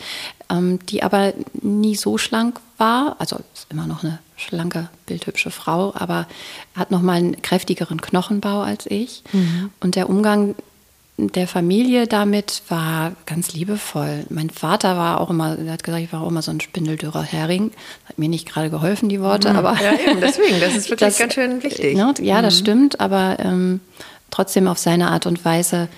[0.49, 3.16] ähm, die aber nie so schlank war.
[3.20, 6.28] Also ist immer noch eine schlanke, bildhübsche Frau, aber
[6.76, 9.24] hat noch mal einen kräftigeren Knochenbau als ich.
[9.80, 10.55] Und der Umgang
[11.18, 14.26] der Familie damit war ganz liebevoll.
[14.30, 17.22] Mein Vater war auch immer, er hat gesagt, ich war auch immer so ein spindeldürrer
[17.22, 17.70] Hering.
[18.09, 21.20] Hat mir nicht gerade geholfen, die Worte, aber Ja, eben, deswegen, das ist wirklich Das-
[21.20, 21.95] ganz schön wichtig.
[21.95, 23.82] Ne, ja, das stimmt, aber ähm,
[24.32, 25.89] trotzdem auf seine Art und Weise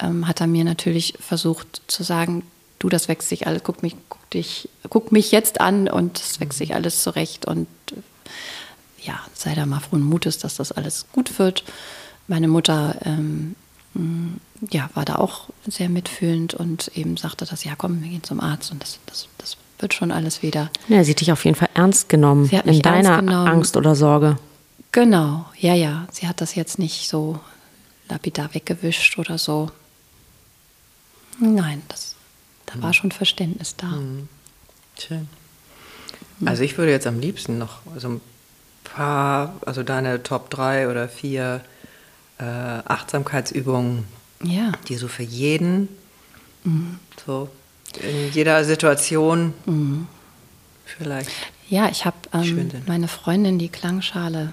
[0.00, 2.42] ähm, hat er mir natürlich versucht zu sagen,
[2.78, 6.40] du, das wächst sich alles, guck mich, guck dich, guck mich jetzt an und es
[6.40, 11.06] wächst sich alles zurecht und äh, ja, sei da mal frohen Mutes, dass das alles
[11.12, 11.64] gut wird.
[12.26, 13.54] Meine Mutter ähm,
[13.94, 14.38] mh,
[14.70, 18.40] ja, war da auch sehr mitfühlend und eben sagte das, ja komm, wir gehen zum
[18.40, 20.70] Arzt und das, das, das wird schon alles wieder.
[20.88, 23.48] Ja, sie hat dich auf jeden Fall ernst genommen Sie hat in deiner genommen.
[23.48, 24.38] Angst oder Sorge.
[24.92, 26.06] Genau, ja, ja.
[26.12, 27.40] Sie hat das jetzt nicht so
[28.08, 29.70] lapidar weggewischt oder so.
[31.38, 32.14] Nein, das,
[32.66, 33.98] da war schon Verständnis da.
[34.98, 35.28] Schön.
[36.44, 38.20] Also ich würde jetzt am liebsten noch so ein
[38.84, 41.60] paar, also deine Top 3 oder 4
[42.38, 44.04] äh, Achtsamkeitsübungen,
[44.42, 45.88] Ja, die so für jeden,
[47.24, 47.48] so
[48.00, 49.54] in jeder Situation
[50.84, 51.30] vielleicht.
[51.68, 54.52] ja ich habe ähm, meine Freundin, die Klangschale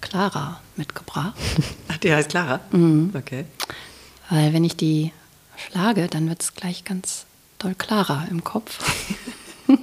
[0.00, 1.34] Clara, mitgebracht.
[1.88, 2.60] Ach, die heißt Clara?
[3.14, 3.44] Okay.
[4.28, 5.12] Weil wenn ich die
[5.70, 7.26] schlage, dann wird es gleich ganz
[7.58, 8.78] doll klarer im Kopf.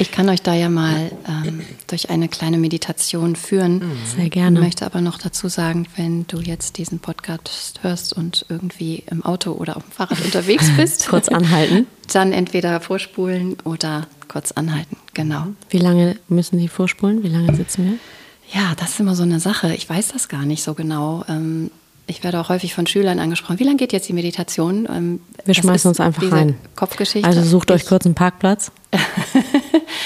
[0.00, 3.82] Ich kann euch da ja mal ähm, durch eine kleine Meditation führen.
[4.16, 4.58] Sehr gerne.
[4.58, 9.22] Ich möchte aber noch dazu sagen, wenn du jetzt diesen Podcast hörst und irgendwie im
[9.22, 11.86] Auto oder auf dem Fahrrad unterwegs bist, Kurz anhalten.
[12.14, 14.96] dann entweder vorspulen oder kurz anhalten.
[15.12, 15.48] Genau.
[15.68, 17.22] Wie lange müssen Sie vorspulen?
[17.22, 18.58] Wie lange sitzen wir?
[18.58, 19.74] Ja, das ist immer so eine Sache.
[19.74, 21.26] Ich weiß das gar nicht so genau.
[21.28, 21.70] Ähm,
[22.10, 23.60] Ich werde auch häufig von Schülern angesprochen.
[23.60, 24.88] Wie lange geht jetzt die Meditation?
[24.90, 26.56] Ähm, Wir schmeißen uns einfach diese rein.
[26.74, 27.26] Kopfgeschichte.
[27.26, 28.72] Also sucht euch kurz einen Parkplatz,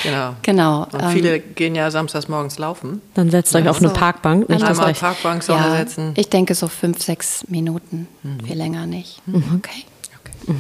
[0.03, 0.37] Genau.
[0.43, 0.85] Genau.
[0.93, 3.01] Und ähm, viele gehen ja samstags morgens laufen.
[3.15, 4.51] dann setzt euch auf eine Parkbank.
[4.51, 6.13] Nicht, Einmal euch Parkbank, ja, setzen.
[6.17, 8.41] ich denke so fünf, sechs Minuten, Mhm.
[8.47, 9.23] viel länger nicht.
[9.27, 9.85] Okay.
[10.21, 10.57] Okay.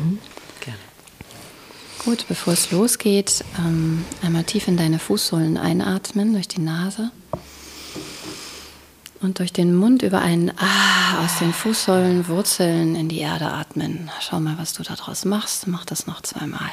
[0.60, 0.78] Gerne.
[2.06, 7.10] Gut, bevor es losgeht, ähm, einmal tief in deine Fußsohlen einatmen durch die Nase
[9.24, 14.10] und durch den Mund über einen Ah aus den Fußsohlen Wurzeln in die Erde atmen.
[14.20, 15.66] Schau mal, was du daraus machst.
[15.66, 16.70] Mach das noch zweimal.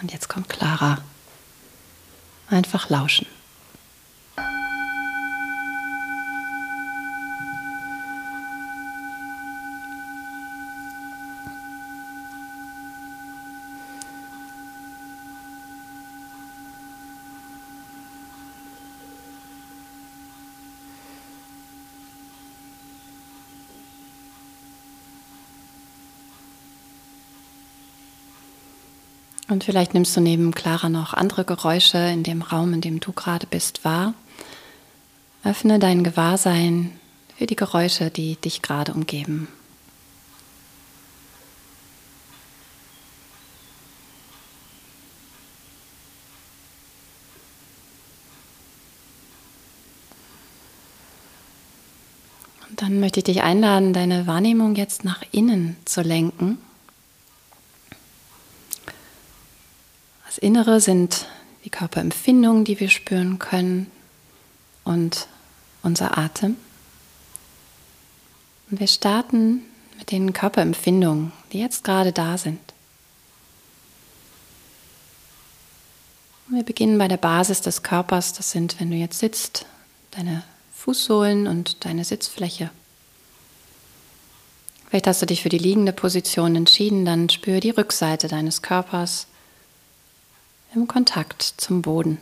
[0.00, 0.98] Und jetzt kommt Clara.
[2.48, 3.26] Einfach lauschen.
[29.52, 33.12] Und vielleicht nimmst du neben Clara noch andere Geräusche in dem Raum, in dem du
[33.12, 34.14] gerade bist, wahr.
[35.44, 36.98] Öffne dein Gewahrsein
[37.36, 39.48] für die Geräusche, die dich gerade umgeben.
[52.70, 56.56] Und dann möchte ich dich einladen, deine Wahrnehmung jetzt nach innen zu lenken.
[60.42, 61.26] Innere sind
[61.64, 63.90] die Körperempfindungen, die wir spüren können
[64.82, 65.28] und
[65.84, 66.56] unser Atem.
[68.68, 69.62] Und wir starten
[69.98, 72.58] mit den Körperempfindungen, die jetzt gerade da sind.
[76.48, 78.32] Und wir beginnen bei der Basis des Körpers.
[78.32, 79.66] Das sind, wenn du jetzt sitzt,
[80.10, 80.42] deine
[80.74, 82.70] Fußsohlen und deine Sitzfläche.
[84.88, 89.28] Vielleicht hast du dich für die liegende Position entschieden, dann spüre die Rückseite deines Körpers
[90.74, 92.18] im Kontakt zum Boden.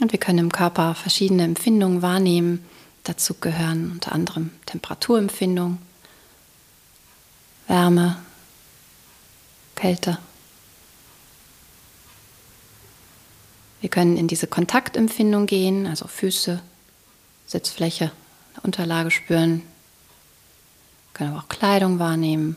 [0.00, 2.64] Und wir können im Körper verschiedene Empfindungen wahrnehmen.
[3.04, 5.78] Dazu gehören unter anderem Temperaturempfindung,
[7.66, 8.16] Wärme,
[9.74, 10.18] Kälte.
[13.80, 16.60] Wir können in diese Kontaktempfindung gehen, also Füße,
[17.46, 18.10] Sitzfläche,
[18.62, 19.60] Unterlage spüren.
[19.60, 22.56] Wir können aber auch Kleidung wahrnehmen,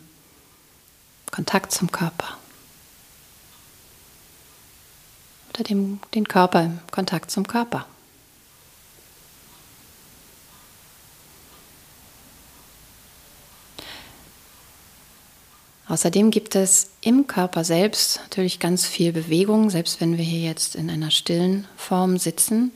[1.31, 2.37] Kontakt zum Körper.
[5.49, 7.85] Oder dem, den Körper im Kontakt zum Körper.
[15.91, 20.75] Außerdem gibt es im Körper selbst natürlich ganz viel Bewegung, selbst wenn wir hier jetzt
[20.75, 22.71] in einer stillen Form sitzen.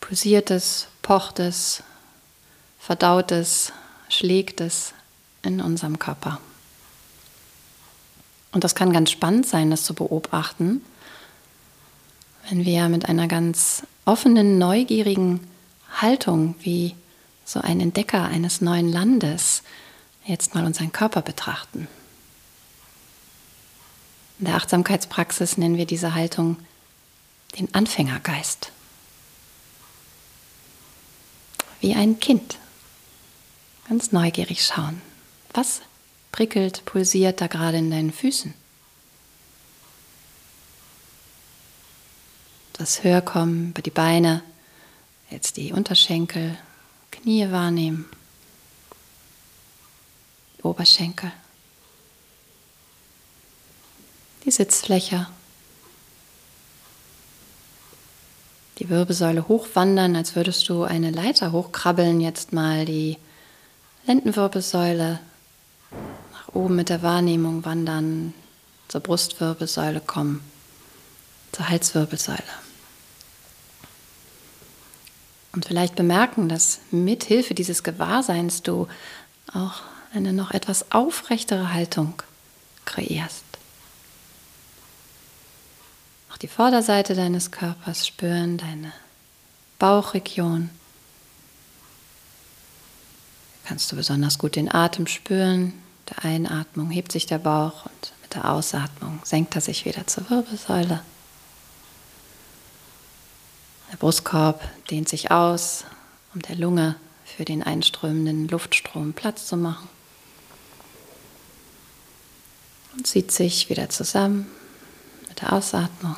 [0.00, 1.82] Pulsiert es, pocht es,
[2.82, 3.72] verdaut es,
[4.08, 4.92] schlägt es
[5.42, 6.40] in unserem Körper.
[8.50, 10.84] Und das kann ganz spannend sein, das zu beobachten,
[12.48, 15.46] wenn wir mit einer ganz offenen, neugierigen
[16.00, 16.96] Haltung wie
[17.44, 19.62] so ein Entdecker eines neuen Landes
[20.26, 21.86] jetzt mal unseren Körper betrachten.
[24.40, 26.56] In der Achtsamkeitspraxis nennen wir diese Haltung
[27.56, 28.72] den Anfängergeist.
[31.80, 32.58] Wie ein Kind.
[33.88, 35.00] Ganz neugierig schauen.
[35.52, 35.82] Was
[36.30, 38.54] prickelt, pulsiert da gerade in deinen Füßen?
[42.74, 44.42] Das Hörkommen über die Beine,
[45.30, 46.56] jetzt die Unterschenkel,
[47.10, 48.08] Knie wahrnehmen,
[50.62, 51.32] Oberschenkel
[54.44, 55.26] die Sitzfläche,
[58.78, 63.18] die Wirbelsäule hochwandern, als würdest du eine Leiter hochkrabbeln, jetzt mal die
[64.06, 65.20] Lendenwirbelsäule
[66.32, 68.34] nach oben mit der Wahrnehmung wandern,
[68.88, 70.42] zur Brustwirbelsäule kommen,
[71.52, 72.42] zur Halswirbelsäule.
[75.52, 78.88] Und vielleicht bemerken, dass mit Hilfe dieses Gewahrseins du
[79.52, 79.82] auch
[80.14, 82.14] eine noch etwas aufrechtere Haltung
[82.84, 83.44] kreierst
[86.42, 88.92] die Vorderseite deines Körpers spüren, deine
[89.78, 90.70] Bauchregion.
[93.72, 95.72] Kannst du besonders gut den Atem spüren.
[96.10, 100.28] Der Einatmung hebt sich der Bauch und mit der Ausatmung senkt er sich wieder zur
[100.28, 101.02] Wirbelsäule.
[103.90, 104.60] Der Brustkorb
[104.90, 105.86] dehnt sich aus,
[106.34, 109.88] um der Lunge für den einströmenden Luftstrom Platz zu machen.
[112.94, 114.50] Und zieht sich wieder zusammen
[115.30, 116.16] mit der Ausatmung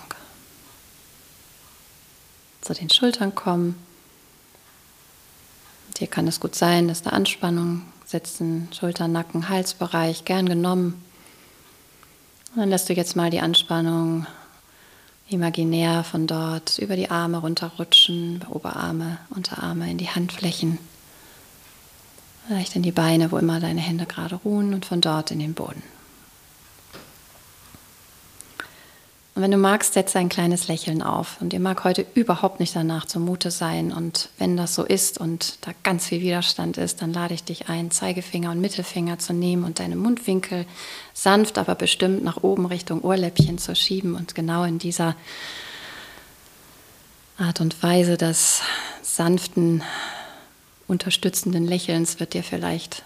[2.63, 3.77] zu den Schultern kommen.
[5.99, 11.03] Hier kann es gut sein, dass eine Anspannung sitzen, Schulter, Nacken, Halsbereich, gern genommen.
[12.53, 14.26] Und dann lässt du jetzt mal die Anspannung
[15.28, 20.78] imaginär von dort über die Arme runterrutschen, über Oberarme, Unterarme in die Handflächen,
[22.47, 25.55] vielleicht in die Beine, wo immer deine Hände gerade ruhen und von dort in den
[25.55, 25.82] Boden.
[29.35, 31.41] Und wenn du magst, setze ein kleines Lächeln auf.
[31.41, 33.93] Und dir mag heute überhaupt nicht danach zumute sein.
[33.93, 37.68] Und wenn das so ist und da ganz viel Widerstand ist, dann lade ich dich
[37.68, 40.66] ein, Zeigefinger und Mittelfinger zu nehmen und deine Mundwinkel
[41.14, 44.14] sanft, aber bestimmt nach oben Richtung Ohrläppchen zu schieben.
[44.14, 45.16] Und genau in dieser
[47.37, 48.62] Art und Weise des
[49.03, 49.82] sanften,
[50.87, 53.03] unterstützenden Lächelns wird dir vielleicht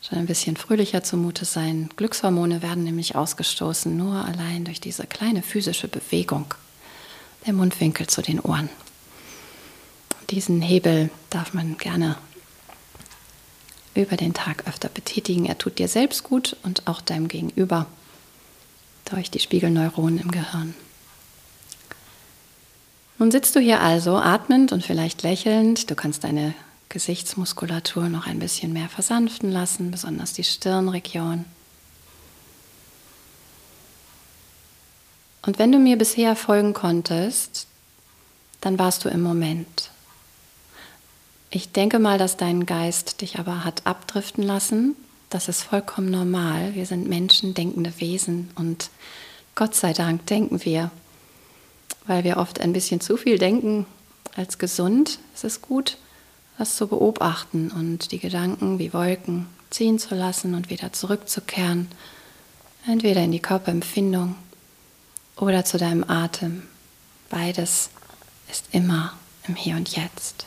[0.00, 1.90] schon ein bisschen fröhlicher zumute sein.
[1.96, 6.54] Glückshormone werden nämlich ausgestoßen, nur allein durch diese kleine physische Bewegung
[7.46, 8.68] der Mundwinkel zu den Ohren.
[10.30, 12.16] Diesen Hebel darf man gerne
[13.94, 15.46] über den Tag öfter betätigen.
[15.46, 17.86] Er tut dir selbst gut und auch deinem Gegenüber
[19.06, 20.74] durch die Spiegelneuronen im Gehirn.
[23.18, 25.90] Nun sitzt du hier also atmend und vielleicht lächelnd.
[25.90, 26.54] Du kannst deine
[26.88, 31.44] Gesichtsmuskulatur noch ein bisschen mehr versanften lassen, besonders die Stirnregion.
[35.42, 37.66] Und wenn du mir bisher folgen konntest,
[38.60, 39.90] dann warst du im Moment.
[41.50, 44.96] Ich denke mal, dass dein Geist dich aber hat abdriften lassen.
[45.30, 46.74] Das ist vollkommen normal.
[46.74, 48.90] Wir sind Menschen, denkende Wesen und
[49.54, 50.90] Gott sei Dank denken wir,
[52.06, 53.86] weil wir oft ein bisschen zu viel denken
[54.36, 55.18] als gesund.
[55.34, 55.96] Es ist gut,
[56.58, 61.88] das zu beobachten und die Gedanken wie Wolken ziehen zu lassen und wieder zurückzukehren,
[62.86, 64.34] entweder in die Körperempfindung
[65.36, 66.64] oder zu deinem Atem.
[67.30, 67.90] Beides
[68.50, 69.12] ist immer
[69.46, 70.46] im Hier und Jetzt.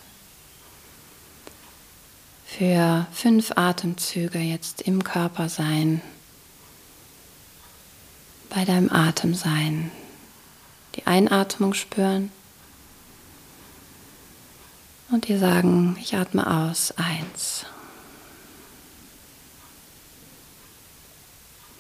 [2.46, 6.02] Für fünf Atemzüge jetzt im Körper sein,
[8.50, 9.92] bei deinem Atem sein,
[10.96, 12.32] die Einatmung spüren
[15.12, 16.94] Und dir sagen, ich atme aus.
[16.96, 17.66] Eins.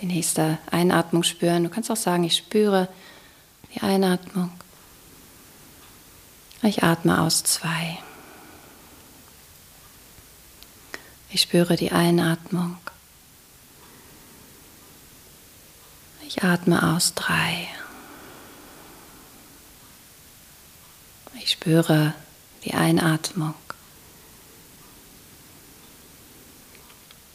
[0.01, 1.63] Die nächste Einatmung spüren.
[1.63, 2.89] Du kannst auch sagen, ich spüre
[3.73, 4.51] die Einatmung.
[6.61, 7.43] Ich atme aus.
[7.43, 7.99] Zwei.
[11.29, 12.75] Ich spüre die Einatmung.
[16.27, 17.13] Ich atme aus.
[17.13, 17.69] Drei.
[21.35, 22.13] Ich spüre
[22.63, 23.55] die Einatmung.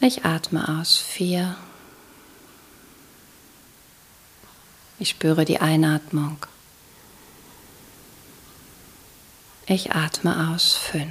[0.00, 0.98] Ich atme aus.
[0.98, 1.56] Vier.
[4.98, 6.38] Ich spüre die Einatmung.
[9.66, 10.74] Ich atme aus.
[10.74, 11.10] Fünf.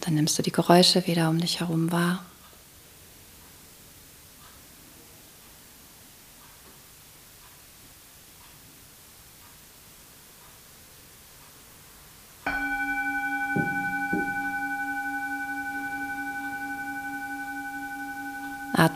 [0.00, 2.24] Dann nimmst du die Geräusche wieder um dich herum wahr.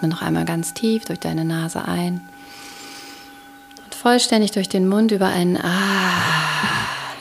[0.07, 2.20] Atme noch einmal ganz tief durch deine Nase ein
[3.84, 6.22] und vollständig durch den Mund über einen Ah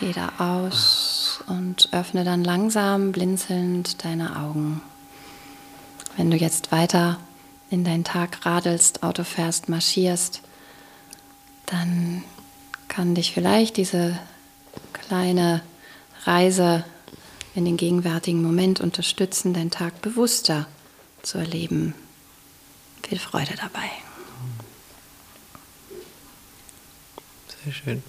[0.01, 4.81] wieder aus und öffne dann langsam blinzelnd deine Augen.
[6.15, 7.17] Wenn du jetzt weiter
[7.71, 10.41] in deinen Tag radelst, Auto fährst, marschierst,
[11.65, 12.23] dann
[12.87, 14.17] kann dich vielleicht diese
[14.93, 15.61] kleine
[16.25, 16.83] Reise
[17.55, 20.67] in den gegenwärtigen Moment unterstützen, deinen Tag bewusster
[21.23, 21.95] zu erleben.
[23.07, 23.89] Viel Freude dabei.
[27.63, 28.03] Sehr schön.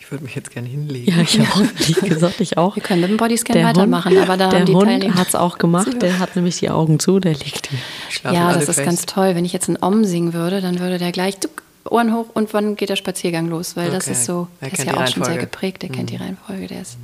[0.00, 1.10] Ich würde mich jetzt gerne hinlegen.
[1.10, 1.60] Ja, ich auch.
[1.78, 2.76] Wie gesagt, ich auch.
[2.76, 5.14] Wir können mit dem Bodyscan Der weitermachen, Hund, aber da der haben die Hund Teilnehmer.
[5.14, 6.02] hat es auch gemacht.
[6.02, 7.78] Der hat nämlich die Augen zu, der liegt hier.
[8.10, 8.84] Schlafen Ja, das ist fest?
[8.84, 9.34] ganz toll.
[9.34, 12.52] Wenn ich jetzt ein Om singen würde, dann würde der gleich tuck, Ohren hoch und
[12.52, 13.74] wann geht der Spaziergang los?
[13.76, 14.12] Weil das Okay.
[14.12, 16.82] ist so, Er der ist ja auch schon sehr geprägt, der kennt die Reihenfolge, der
[16.82, 16.96] ist,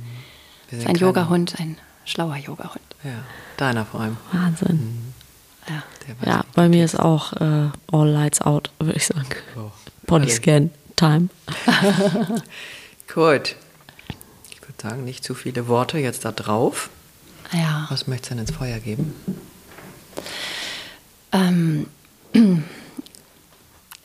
[0.69, 2.79] Wir ist ein Yoga-Hund, ein schlauer Yoga-Hund.
[3.03, 3.11] Ja,
[3.57, 4.17] deiner vor allem.
[4.31, 4.67] Wahnsinn.
[4.79, 5.08] Ja.
[6.25, 9.27] Ja, bei mir ist auch äh, All Lights Out, würde ich sagen.
[9.55, 9.71] Oh.
[10.05, 11.29] Bodyscan Time.
[13.13, 13.55] Gut.
[14.51, 16.89] Ich würde sagen, nicht zu viele Worte jetzt da drauf.
[17.53, 17.87] Ja.
[17.89, 19.13] Was möchtest du denn ins Feuer geben?
[21.31, 21.87] Ähm,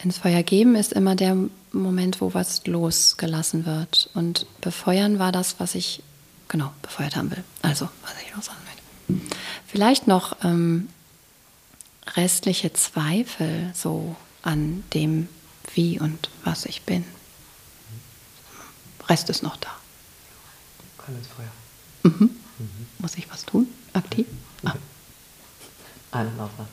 [0.02, 1.36] ins Feuer geben ist immer der
[1.72, 4.10] Moment, wo was losgelassen wird.
[4.14, 6.02] Und befeuern war das, was ich
[6.48, 7.42] genau befeuert haben will.
[7.62, 9.26] Also, was ich loslassen möchte.
[9.66, 10.88] Vielleicht noch ähm,
[12.16, 15.28] restliche Zweifel so an dem,
[15.74, 17.04] wie und was ich bin.
[19.08, 19.70] Rest ist noch da.
[21.08, 22.30] Ins Feuer.
[22.98, 23.66] Muss ich was tun?
[23.92, 24.26] Aktiv?
[24.64, 24.74] Ah.
[26.12, 26.72] Einen auflassen.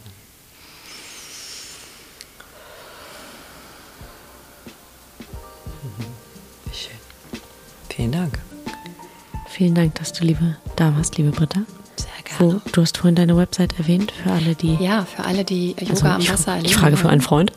[6.66, 6.98] Wie schön.
[7.90, 8.40] Vielen Dank.
[9.50, 11.66] Vielen Dank, dass du liebe, da warst, liebe Britta.
[12.50, 12.62] Gerne.
[12.72, 14.76] du hast vorhin deine Website erwähnt, für alle, die.
[14.76, 16.66] Ja, für alle, die Yoga Also, am Wasser erleben.
[16.68, 17.52] ich frage für einen Freund.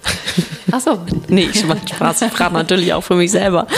[0.72, 1.00] Ach so.
[1.28, 2.22] nee, ich mache Spaß.
[2.22, 3.66] Ich frage natürlich auch für mich selber.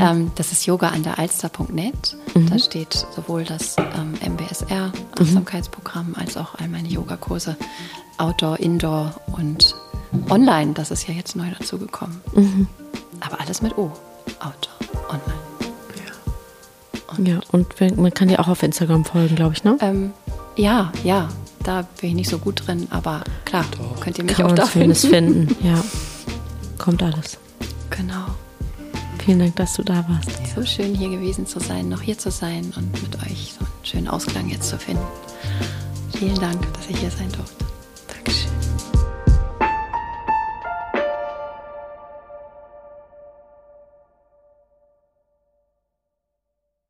[0.00, 2.16] Ähm, das ist yoga an der Alster.net.
[2.34, 7.56] Da steht sowohl das ähm, MBSR, Achtsamkeitsprogramm, als auch all meine Yogakurse
[8.18, 9.74] Outdoor, Indoor und
[10.30, 10.72] Online.
[10.72, 12.20] Das ist ja jetzt neu dazugekommen.
[13.20, 13.90] Aber alles mit O.
[14.40, 15.51] Outdoor, Online.
[17.18, 19.76] Ja, und man kann dir auch auf Instagram folgen, glaube ich, ne?
[19.80, 20.12] Ähm,
[20.56, 21.28] ja, ja,
[21.62, 23.64] da bin ich nicht so gut drin, aber klar,
[24.00, 24.94] könnt ihr mich Kann auch man da finden.
[24.94, 25.56] finden.
[25.64, 25.82] Ja,
[26.78, 27.38] kommt alles.
[27.90, 28.26] Genau.
[29.24, 30.30] Vielen Dank, dass du da warst.
[30.54, 33.84] So schön hier gewesen zu sein, noch hier zu sein und mit euch so einen
[33.84, 35.04] schönen Ausklang jetzt zu finden.
[36.18, 37.64] Vielen Dank, dass ich hier sein durfte.